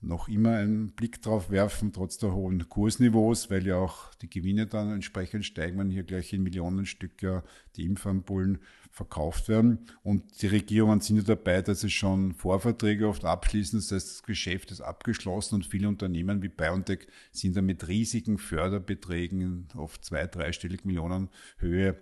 noch 0.00 0.28
immer 0.28 0.56
einen 0.56 0.92
Blick 0.92 1.22
drauf 1.22 1.50
werfen, 1.50 1.92
trotz 1.92 2.18
der 2.18 2.32
hohen 2.32 2.68
Kursniveaus, 2.68 3.50
weil 3.50 3.66
ja 3.66 3.76
auch 3.76 4.14
die 4.14 4.30
Gewinne 4.30 4.66
dann 4.66 4.92
entsprechend 4.92 5.44
steigen, 5.44 5.78
wenn 5.78 5.90
hier 5.90 6.04
gleich 6.04 6.32
in 6.32 6.44
Millionenstück 6.44 7.20
ja 7.20 7.42
die 7.76 7.84
Impfampullen 7.84 8.58
verkauft 8.90 9.48
werden. 9.48 9.86
Und 10.02 10.40
die 10.40 10.46
Regierungen 10.46 11.00
sind 11.00 11.16
ja 11.16 11.22
dabei, 11.22 11.62
dass 11.62 11.80
sie 11.80 11.90
schon 11.90 12.32
Vorverträge 12.32 13.08
oft 13.08 13.24
abschließen. 13.24 13.80
Das 13.80 13.90
heißt, 13.90 14.08
das 14.08 14.22
Geschäft 14.22 14.70
ist 14.70 14.80
abgeschlossen 14.80 15.56
und 15.56 15.66
viele 15.66 15.88
Unternehmen 15.88 16.42
wie 16.42 16.48
BioNTech 16.48 17.08
sind 17.32 17.56
da 17.56 17.62
mit 17.62 17.88
riesigen 17.88 18.38
Förderbeträgen 18.38 19.66
auf 19.74 20.00
zwei, 20.00 20.26
dreistellig 20.26 20.84
Millionen 20.84 21.28
Höhe 21.58 22.00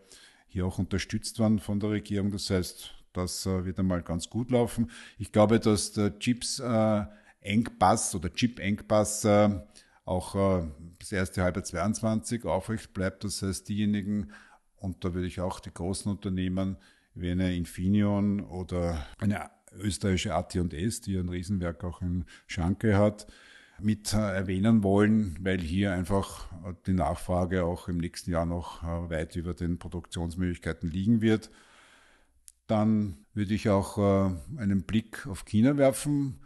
hier 0.48 0.66
auch 0.66 0.78
unterstützt 0.78 1.38
worden 1.38 1.59
von 1.59 1.80
der 1.80 1.90
Regierung. 1.90 2.30
Das 2.30 2.50
heißt, 2.50 2.94
das 3.14 3.46
äh, 3.46 3.64
wird 3.64 3.78
einmal 3.78 4.02
ganz 4.02 4.28
gut 4.28 4.50
laufen. 4.50 4.90
Ich 5.18 5.32
glaube, 5.32 5.59
dass 5.61 5.92
der 5.92 6.18
Chips 6.18 6.61
äh, 6.61 7.04
Engpass 7.46 8.14
oder 8.14 8.32
Chip-Engpass 8.32 9.24
äh, 9.24 9.61
auch 10.04 10.35
äh, 10.35 10.66
das 10.98 11.12
erste 11.12 11.42
Halbjahr 11.42 11.64
22 11.64 12.44
aufrecht 12.44 12.92
bleibt. 12.92 13.24
Das 13.24 13.42
heißt, 13.42 13.68
diejenigen, 13.68 14.32
und 14.76 15.04
da 15.04 15.14
würde 15.14 15.26
ich 15.26 15.40
auch 15.40 15.61
die 15.61 15.72
großen 15.72 16.11
Unternehmen 16.11 16.76
wie 17.14 17.30
eine 17.30 17.54
Infineon 17.56 18.40
oder 18.40 19.04
eine 19.18 19.50
österreichische 19.78 20.35
AT&S, 20.35 21.00
die 21.00 21.16
ein 21.16 21.28
Riesenwerk 21.28 21.85
auch 21.85 22.02
in 22.02 22.24
Schanke 22.46 22.96
hat, 22.96 23.26
mit 23.80 24.14
äh, 24.14 24.16
erwähnen 24.16 24.82
wollen, 24.82 25.37
weil 25.40 25.61
hier 25.61 25.92
einfach 25.92 26.46
die 26.87 26.94
Nachfrage 26.94 27.64
auch 27.64 27.88
im 27.88 27.98
nächsten 27.98 28.30
Jahr 28.30 28.46
noch 28.46 28.82
äh, 28.82 29.11
weit 29.11 29.37
über 29.37 29.54
den 29.54 29.78
Produktionsmöglichkeiten 29.78 30.90
liegen 30.90 31.20
wird. 31.20 31.50
Dann 32.66 33.18
würde 33.35 33.54
ich 33.54 33.68
auch 33.68 33.98
äh, 33.98 34.30
einen 34.59 34.85
Blick 34.85 35.26
auf 35.26 35.44
China 35.44 35.76
werfen 35.76 36.40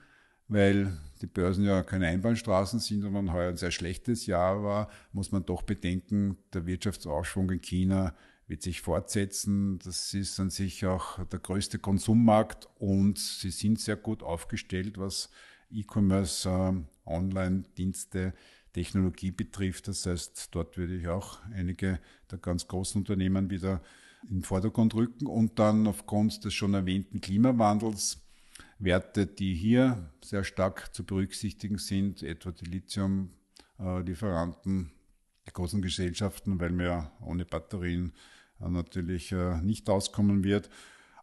weil 0.51 0.99
die 1.23 1.27
Börsen 1.27 1.65
ja 1.65 1.83
keine 1.83 2.09
Einbahnstraßen 2.09 2.81
sind 2.81 3.05
und 3.05 3.13
man 3.13 3.33
heuer 3.33 3.51
ein 3.51 3.57
sehr 3.57 3.71
schlechtes 3.71 4.27
Jahr 4.27 4.63
war, 4.63 4.91
muss 5.13 5.33
man 5.33 5.47
doch 5.47 5.63
bedenken, 5.63 6.37
der 6.53 6.67
Wirtschaftsaufschwung 6.67 7.51
in 7.51 7.61
China 7.61 8.15
wird 8.49 8.63
sich 8.63 8.81
fortsetzen. 8.81 9.79
Das 9.79 10.13
ist 10.13 10.41
an 10.41 10.51
sich 10.51 10.85
auch 10.85 11.25
der 11.27 11.39
größte 11.39 11.79
Konsummarkt 11.79 12.69
und 12.79 13.19
sie 13.19 13.51
sind 13.51 13.79
sehr 13.81 13.97
gut 13.97 14.25
aufgestellt, 14.25 14.99
was 14.99 15.31
E-Commerce, 15.71 16.49
äh, 16.49 17.09
Online-Dienste, 17.09 18.35
Technologie 18.73 19.31
betrifft. 19.31 19.87
Das 19.87 20.05
heißt, 20.05 20.49
dort 20.51 20.77
würde 20.77 20.97
ich 20.97 21.07
auch 21.07 21.39
einige 21.53 22.01
der 22.31 22.39
ganz 22.39 22.67
großen 22.67 23.01
Unternehmen 23.01 23.51
wieder 23.51 23.83
in 24.29 24.39
den 24.39 24.45
Vordergrund 24.45 24.95
rücken 24.95 25.27
und 25.27 25.59
dann 25.61 25.87
aufgrund 25.87 26.45
des 26.45 26.55
schon 26.55 26.75
erwähnten 26.75 27.21
Klimawandels 27.21 28.21
Werte, 28.81 29.27
die 29.27 29.55
hier 29.55 30.11
sehr 30.23 30.45
stark 30.45 30.95
zu 30.95 31.05
berücksichtigen 31.05 31.79
sind, 31.79 32.23
etwa 32.23 32.51
die 32.51 32.65
Lithium-Lieferanten, 32.65 34.93
die 35.47 35.53
großen 35.53 35.83
Gesellschaften, 35.83 36.59
weil 36.59 36.71
man 36.71 36.87
ja 36.87 37.13
ohne 37.21 37.45
Batterien 37.45 38.15
äh, 38.61 38.69
natürlich 38.69 39.33
äh, 39.33 39.61
nicht 39.61 39.91
auskommen 39.91 40.45
wird. 40.45 40.71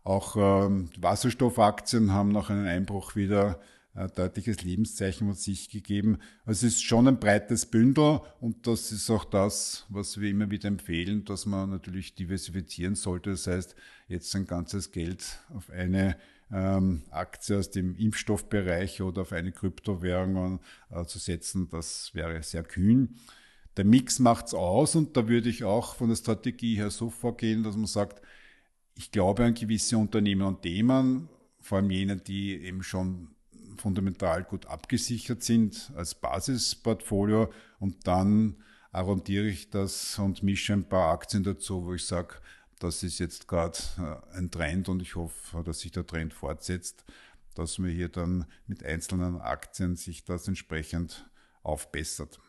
Auch 0.04 0.36
ähm, 0.38 0.90
Wasserstoffaktien 1.00 2.12
haben 2.14 2.32
nach 2.32 2.50
einem 2.50 2.68
Einbruch 2.68 3.16
wieder 3.16 3.60
deutliches 4.06 4.64
Lebenszeichen 4.64 5.28
von 5.28 5.36
sich 5.36 5.70
gegeben. 5.70 6.20
Also 6.46 6.68
es 6.68 6.76
ist 6.76 6.84
schon 6.84 7.08
ein 7.08 7.20
breites 7.20 7.66
Bündel 7.66 8.22
und 8.40 8.68
das 8.68 8.92
ist 8.92 9.10
auch 9.10 9.26
das, 9.26 9.86
was 9.90 10.22
wir 10.22 10.30
immer 10.30 10.52
wieder 10.52 10.68
empfehlen, 10.68 11.26
dass 11.26 11.46
man 11.46 11.72
natürlich 11.72 12.14
diversifizieren 12.14 12.96
sollte. 12.96 13.32
Das 13.32 13.48
heißt, 13.48 13.76
jetzt 14.08 14.30
sein 14.30 14.46
ganzes 14.46 14.92
Geld 14.92 15.40
auf 15.54 15.72
eine 15.72 16.16
ähm, 16.52 17.04
Aktie 17.10 17.58
aus 17.58 17.72
dem 17.72 17.96
Impfstoffbereich 17.98 19.02
oder 19.02 19.24
auf 19.24 19.34
eine 19.34 19.52
Kryptowährung 19.52 20.60
äh, 20.92 21.04
zu 21.06 21.20
setzen, 21.20 21.68
das 21.70 22.14
wäre 22.14 22.42
sehr 22.44 22.64
kühn. 22.64 23.16
Der 23.76 23.86
Mix 23.86 24.20
macht's 24.20 24.54
aus 24.54 24.96
und 24.96 25.18
da 25.18 25.28
würde 25.28 25.50
ich 25.50 25.64
auch 25.64 25.96
von 25.96 26.10
der 26.10 26.16
Strategie 26.16 26.76
her 26.76 26.90
so 26.90 27.10
vorgehen, 27.10 27.64
dass 27.64 27.76
man 27.76 27.86
sagt, 27.86 28.22
ich 28.96 29.12
glaube 29.12 29.44
an 29.44 29.54
gewisse 29.54 29.98
Unternehmen 29.98 30.42
und 30.44 30.62
Themen, 30.62 31.30
vor 31.60 31.78
allem 31.78 31.92
jene, 31.92 32.18
die 32.18 32.56
eben 32.56 32.82
schon 32.82 33.30
fundamental 33.82 34.44
gut 34.44 34.66
abgesichert 34.66 35.44
sind 35.44 35.92
als 35.96 36.16
Basisportfolio 36.16 37.52
und 37.80 38.08
dann 38.08 38.58
arrondiere 38.92 39.48
ich 39.48 39.70
das 39.70 40.18
und 40.20 40.44
mische 40.44 40.74
ein 40.74 40.88
paar 40.88 41.12
Aktien 41.12 41.44
dazu, 41.44 41.86
wo 41.86 41.94
ich 41.94 42.06
sage, 42.06 42.36
das 42.80 43.04
ist 43.04 43.20
jetzt 43.20 43.48
gerade 43.48 43.78
äh, 43.98 44.38
ein 44.38 44.52
Trend 44.52 44.90
und 44.90 45.02
ich 45.02 45.16
hoffe, 45.16 45.64
dass 45.64 45.80
sich 45.80 45.92
der 45.92 46.06
Trend 46.06 46.34
fortsetzt, 46.34 47.06
dass 47.56 47.80
man 47.80 47.90
hier 47.90 48.10
dann 48.10 48.46
mit 48.68 48.84
einzelnen 48.84 49.42
Aktien 49.42 49.96
sich 49.96 50.26
das 50.26 50.48
entsprechend 50.48 51.30
aufbessert. 51.64 52.40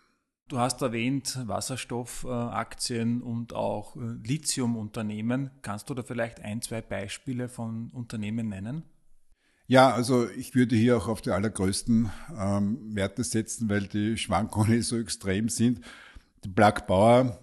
Du 0.48 0.58
hast 0.58 0.80
erwähnt 0.80 1.38
Wasserstoffaktien 1.46 3.20
und 3.20 3.52
auch 3.52 3.96
äh, 3.96 4.00
Lithiumunternehmen. 4.00 5.50
Kannst 5.60 5.90
du 5.90 5.94
da 5.94 6.02
vielleicht 6.02 6.40
ein, 6.40 6.62
zwei 6.62 6.80
Beispiele 6.80 7.48
von 7.48 7.90
Unternehmen 7.90 8.48
nennen? 8.48 8.84
Ja, 9.68 9.90
also 9.90 10.28
ich 10.30 10.54
würde 10.54 10.76
hier 10.76 10.96
auch 10.96 11.08
auf 11.08 11.20
die 11.20 11.30
allergrößten 11.30 12.10
ähm, 12.36 12.96
Werte 12.96 13.22
setzen, 13.22 13.68
weil 13.68 13.86
die 13.86 14.16
Schwankungen 14.16 14.82
so 14.82 14.98
extrem 14.98 15.50
sind. 15.50 15.82
Die 16.42 16.48
Plug 16.48 16.86
Power 16.86 17.38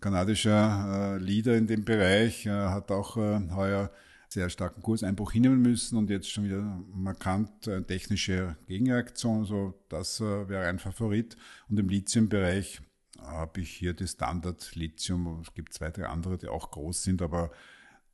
kanadischer 0.00 1.16
äh, 1.16 1.18
Leader 1.18 1.56
in 1.56 1.66
dem 1.66 1.84
Bereich, 1.84 2.46
äh, 2.46 2.50
hat 2.50 2.90
auch 2.90 3.16
äh, 3.16 3.40
heuer 3.50 3.90
sehr 4.28 4.50
starken 4.50 4.82
Kurseinbruch 4.82 5.32
hinnehmen 5.32 5.62
müssen 5.62 5.96
und 5.96 6.10
jetzt 6.10 6.30
schon 6.30 6.44
wieder 6.44 6.82
markant 6.92 7.66
äh, 7.66 7.82
technische 7.82 8.56
Gegenreaktion. 8.66 9.40
Also 9.40 9.74
das 9.88 10.20
äh, 10.20 10.48
wäre 10.48 10.66
ein 10.66 10.78
Favorit. 10.78 11.36
Und 11.68 11.78
im 11.78 11.88
Lithium-Bereich 11.88 12.80
habe 13.20 13.60
ich 13.60 13.70
hier 13.70 13.94
die 13.94 14.08
Standard 14.08 14.74
Lithium. 14.74 15.40
Es 15.40 15.54
gibt 15.54 15.72
zwei, 15.72 15.90
drei 15.90 16.06
andere, 16.06 16.36
die 16.36 16.48
auch 16.48 16.70
groß 16.70 17.02
sind, 17.02 17.22
aber 17.22 17.50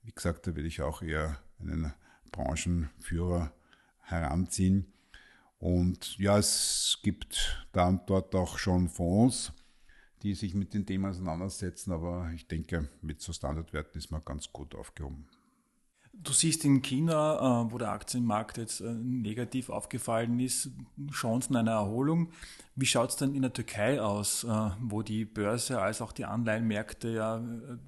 wie 0.03 0.13
gesagt, 0.13 0.47
da 0.47 0.55
will 0.55 0.67
ich 0.67 0.83
auch 0.83 1.03
eher 1.03 1.39
einen 1.61 1.93
Branchenführer 2.31 3.53
heranziehen. 4.01 4.93
Und 5.59 6.19
ja, 6.19 6.38
es 6.38 6.99
gibt 7.03 7.66
da 7.73 7.88
und 7.88 8.09
dort 8.09 8.35
auch 8.35 8.59
schon 8.59 8.88
Fonds, 8.88 9.53
die 10.23 10.35
sich 10.35 10.55
mit 10.55 10.73
den 10.75 10.87
Themen 10.87 11.07
auseinandersetzen. 11.07 11.93
Aber 11.93 12.31
ich 12.35 12.49
denke, 12.49 12.88
mit 13.03 13.21
so 13.21 13.33
Standardwerten 13.33 13.99
ist 13.99 14.11
man 14.11 14.25
ganz 14.25 14.53
gut 14.53 14.75
aufgehoben. 14.75 15.29
Du 16.12 16.33
siehst 16.33 16.64
in 16.64 16.83
China, 16.83 17.64
äh, 17.66 17.73
wo 17.73 17.79
der 17.79 17.93
Aktienmarkt 17.93 18.59
jetzt 18.59 18.81
äh, 18.81 18.93
negativ 18.93 19.71
aufgefallen 19.71 20.38
ist, 20.38 20.71
Chancen 21.12 21.57
einer 21.57 21.73
Erholung. 21.73 22.33
Wie 22.75 22.85
schaut 22.85 23.11
es 23.11 23.16
denn 23.16 23.35
in 23.35 23.43
der 23.43 23.55
Türkei 23.55 24.03
aus, 24.03 24.45
äh, 24.45 24.71
wo 24.81 25.03
die 25.03 25.25
Börse 25.25 25.81
als 25.81 26.03
auch 26.03 26.12
die 26.12 26.27
Anleihenmärkte 26.27 27.11
ja, 27.11 27.43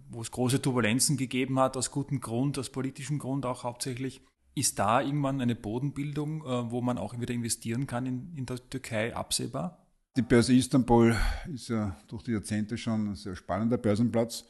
wo 0.09 0.23
es 0.23 0.31
große 0.31 0.63
Turbulenzen 0.63 1.19
gegeben 1.19 1.59
hat, 1.59 1.77
aus 1.77 1.91
gutem 1.91 2.21
Grund, 2.21 2.59
aus 2.59 2.71
politischem 2.71 3.19
Grund 3.19 3.45
auch 3.45 3.65
hauptsächlich? 3.65 4.23
Ist 4.55 4.79
da 4.79 5.01
irgendwann 5.01 5.41
eine 5.41 5.55
Bodenbildung, 5.55 6.43
wo 6.43 6.83
man 6.83 6.99
auch 6.99 7.19
wieder 7.19 7.33
investieren 7.33 7.87
kann 7.87 8.05
in, 8.05 8.37
in 8.37 8.47
der 8.47 8.57
Türkei 8.69 9.17
absehbar? 9.17 9.87
Die 10.17 10.23
Börse 10.23 10.53
Istanbul 10.55 11.17
ist 11.53 11.69
ja 11.69 11.97
durch 12.09 12.23
die 12.23 12.33
Jahrzehnte 12.33 12.77
schon 12.77 13.13
ein 13.13 13.15
sehr 13.15 13.35
spannender 13.35 13.79
Börsenplatz 13.79 14.45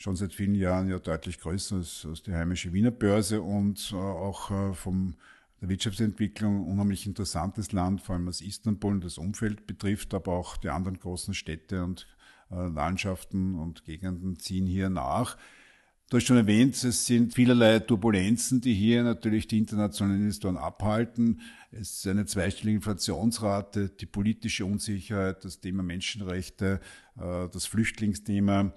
schon 0.00 0.16
seit 0.16 0.32
vielen 0.32 0.54
Jahren 0.54 0.88
ja 0.88 0.98
deutlich 0.98 1.38
größer 1.38 1.76
als, 1.76 2.06
als 2.08 2.22
die 2.22 2.32
heimische 2.32 2.72
Wiener 2.72 2.90
Börse 2.90 3.42
und 3.42 3.92
äh, 3.92 3.96
auch 3.96 4.50
äh, 4.50 4.72
vom 4.72 5.14
der 5.60 5.68
Wirtschaftsentwicklung 5.68 6.66
unheimlich 6.66 7.06
interessantes 7.06 7.72
Land, 7.72 8.00
vor 8.00 8.14
allem 8.14 8.26
was 8.26 8.40
Istanbul 8.40 8.92
und 8.92 9.04
das 9.04 9.18
Umfeld 9.18 9.66
betrifft, 9.66 10.14
aber 10.14 10.32
auch 10.32 10.56
die 10.56 10.70
anderen 10.70 10.98
großen 10.98 11.34
Städte 11.34 11.84
und 11.84 12.06
äh, 12.50 12.54
Landschaften 12.68 13.56
und 13.56 13.84
Gegenden 13.84 14.38
ziehen 14.38 14.66
hier 14.66 14.88
nach. 14.88 15.36
Du 16.10 16.16
hast 16.16 16.26
schon 16.26 16.38
erwähnt, 16.38 16.74
es 16.82 17.06
sind 17.06 17.34
vielerlei 17.34 17.78
Turbulenzen, 17.78 18.60
die 18.60 18.74
hier 18.74 19.04
natürlich 19.04 19.46
die 19.46 19.58
internationalen 19.58 20.22
Investoren 20.22 20.56
abhalten. 20.56 21.40
Es 21.70 21.98
ist 21.98 22.06
eine 22.08 22.26
zweistellige 22.26 22.78
Inflationsrate, 22.78 23.90
die 23.90 24.06
politische 24.06 24.64
Unsicherheit, 24.64 25.44
das 25.44 25.60
Thema 25.60 25.84
Menschenrechte, 25.84 26.80
äh, 27.16 27.48
das 27.52 27.66
Flüchtlingsthema. 27.66 28.72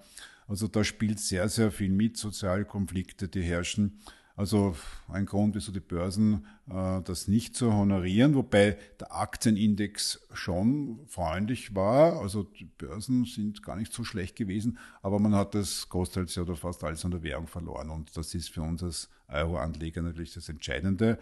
Also 0.48 0.67
da 0.67 0.84
spielt 0.84 1.19
sehr, 1.19 1.50
sehr 1.50 1.72
viel 1.72 1.89
mit, 1.89 2.17
soziale 2.17 2.65
Konflikte, 2.65 3.28
die 3.28 3.41
herrschen. 3.41 3.98
Also 4.36 4.76
ein 5.10 5.28
Grund, 5.28 5.54
wieso 5.54 5.72
die 5.72 5.80
Börsen 5.80 6.48
äh, 6.67 7.02
das 7.04 7.28
nicht 7.28 7.56
so 7.56 7.72
honorieren, 7.72 8.34
wobei 8.34 8.80
der 9.00 9.15
Aktienindex 9.15 10.28
schon 10.34 11.02
freundlich 11.08 11.76
war. 11.76 12.19
Also 12.19 12.41
die 12.41 12.65
Börsen 12.65 13.26
sind 13.26 13.62
gar 13.62 13.76
nicht 13.76 13.93
so 13.93 14.04
schlecht 14.04 14.36
gewesen, 14.36 14.80
aber 15.04 15.19
man 15.19 15.36
hat 15.36 15.54
das 15.54 15.88
großteils 15.89 16.38
oder 16.39 16.56
fast 16.56 16.84
alles 16.84 17.06
an 17.06 17.12
der 17.12 17.22
Währung 17.22 17.46
verloren. 17.46 17.91
Und 17.91 18.17
das 18.17 18.34
ist 18.34 18.50
für 18.50 18.63
uns 18.63 18.82
als 18.82 19.10
Euro-Anleger 19.28 20.02
natürlich 20.02 20.34
das 20.34 20.50
Entscheidende. 20.50 21.19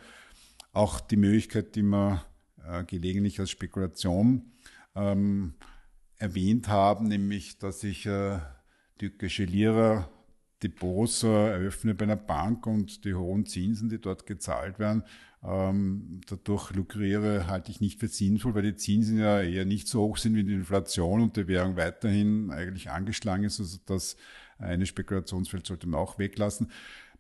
Auch 0.71 1.01
die 1.01 1.17
Möglichkeit, 1.17 1.75
die 1.75 1.83
wir 1.83 2.23
äh, 2.65 2.85
gelegentlich 2.85 3.41
als 3.41 3.49
Spekulation 3.49 4.53
ähm, 4.95 5.55
erwähnt 6.17 6.69
haben, 6.69 7.09
nämlich 7.09 7.57
dass 7.57 7.83
ich 7.83 8.05
äh, 8.05 8.39
türkische 8.99 9.43
Lira 9.43 10.09
Depots 10.63 11.23
eröffne 11.23 11.95
bei 11.95 12.03
einer 12.03 12.15
Bank 12.15 12.67
und 12.67 13.03
die 13.05 13.15
hohen 13.15 13.45
Zinsen, 13.45 13.89
die 13.89 13.99
dort 13.99 14.25
gezahlt 14.25 14.79
werden, 14.79 15.03
ähm, 15.43 16.21
dadurch 16.29 16.71
lukriere, 16.71 17.47
halte 17.47 17.71
ich 17.71 17.81
nicht 17.81 17.99
für 17.99 18.07
sinnvoll, 18.07 18.53
weil 18.53 18.61
die 18.61 18.75
Zinsen 18.75 19.17
ja 19.17 19.41
eher 19.41 19.65
nicht 19.65 19.87
so 19.87 20.01
hoch 20.01 20.17
sind 20.17 20.35
wie 20.35 20.43
die 20.43 20.53
Inflation 20.53 21.21
und 21.21 21.35
die 21.35 21.47
Währung 21.47 21.77
weiterhin 21.77 22.51
eigentlich 22.51 22.91
angeschlagen 22.91 23.43
ist. 23.43 23.59
Also 23.59 23.79
das 23.85 24.17
eine 24.59 24.85
Spekulationsfeld 24.85 25.65
sollte 25.65 25.87
man 25.87 25.99
auch 25.99 26.19
weglassen. 26.19 26.69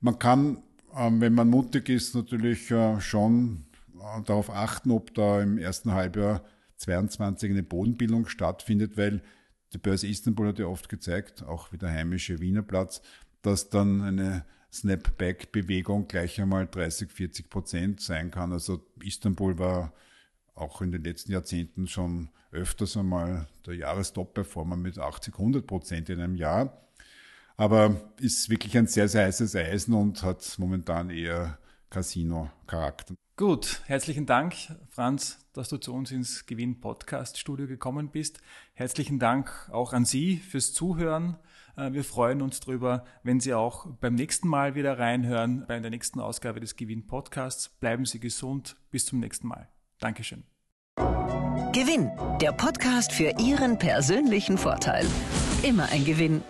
Man 0.01 0.19
kann, 0.19 0.61
ähm, 0.95 1.19
wenn 1.19 1.33
man 1.33 1.49
mutig 1.49 1.89
ist, 1.89 2.13
natürlich 2.13 2.69
äh, 2.69 3.01
schon 3.01 3.65
äh, 3.95 4.21
darauf 4.23 4.51
achten, 4.51 4.91
ob 4.91 5.15
da 5.15 5.41
im 5.41 5.57
ersten 5.57 5.91
Halbjahr 5.91 6.43
22 6.77 7.49
eine 7.49 7.63
Bodenbildung 7.63 8.27
stattfindet, 8.27 8.97
weil 8.97 9.23
die 9.73 9.77
Börse 9.79 10.07
Istanbul 10.07 10.49
hat 10.49 10.59
ja 10.59 10.65
oft 10.65 10.89
gezeigt, 10.89 11.43
auch 11.43 11.71
wie 11.71 11.77
der 11.77 11.89
heimische 11.89 12.39
Wiener 12.39 12.61
Platz, 12.61 13.01
dass 13.41 13.69
dann 13.69 14.01
eine 14.01 14.45
Snapback-Bewegung 14.71 16.07
gleich 16.07 16.39
einmal 16.39 16.67
30, 16.67 17.11
40 17.11 17.49
Prozent 17.49 18.01
sein 18.01 18.31
kann. 18.31 18.51
Also 18.51 18.85
Istanbul 19.03 19.59
war 19.59 19.93
auch 20.55 20.81
in 20.81 20.91
den 20.91 21.03
letzten 21.03 21.31
Jahrzehnten 21.31 21.87
schon 21.87 22.29
öfters 22.51 22.97
einmal 22.97 23.47
der 23.65 23.75
Jahrestop-Performer 23.75 24.75
mit 24.77 24.97
80, 24.97 25.33
100 25.33 25.65
Prozent 25.65 26.09
in 26.09 26.19
einem 26.19 26.35
Jahr. 26.35 26.87
Aber 27.57 28.13
ist 28.19 28.49
wirklich 28.49 28.77
ein 28.77 28.87
sehr, 28.87 29.07
sehr 29.07 29.25
heißes 29.25 29.55
Eisen 29.55 29.93
und 29.93 30.23
hat 30.23 30.55
momentan 30.57 31.09
eher 31.09 31.57
Casino-Charakter. 31.89 33.15
Gut, 33.37 33.81
herzlichen 33.85 34.25
Dank, 34.25 34.55
Franz, 34.89 35.39
dass 35.53 35.69
du 35.69 35.77
zu 35.77 35.93
uns 35.93 36.11
ins 36.11 36.45
Gewinn-Podcast-Studio 36.45 37.67
gekommen 37.67 38.09
bist. 38.09 38.39
Herzlichen 38.73 39.19
Dank 39.19 39.69
auch 39.71 39.93
an 39.93 40.05
Sie 40.05 40.37
fürs 40.37 40.73
Zuhören. 40.73 41.37
Äh, 41.75 41.93
wir 41.93 42.03
freuen 42.03 42.41
uns 42.41 42.59
darüber, 42.59 43.03
wenn 43.23 43.39
Sie 43.39 43.53
auch 43.53 43.87
beim 43.99 44.15
nächsten 44.15 44.47
Mal 44.47 44.75
wieder 44.75 44.99
reinhören, 44.99 45.65
bei 45.67 45.79
der 45.79 45.91
nächsten 45.91 46.19
Ausgabe 46.19 46.59
des 46.59 46.75
Gewinn-Podcasts. 46.75 47.69
Bleiben 47.69 48.05
Sie 48.05 48.19
gesund. 48.19 48.75
Bis 48.91 49.05
zum 49.05 49.19
nächsten 49.19 49.47
Mal. 49.47 49.67
Dankeschön. 49.99 50.43
Gewinn, 51.73 52.11
der 52.41 52.51
Podcast 52.51 53.13
für 53.13 53.33
Ihren 53.39 53.77
persönlichen 53.77 54.57
Vorteil. 54.57 55.05
Immer 55.63 55.89
ein 55.89 56.03
Gewinn. 56.03 56.43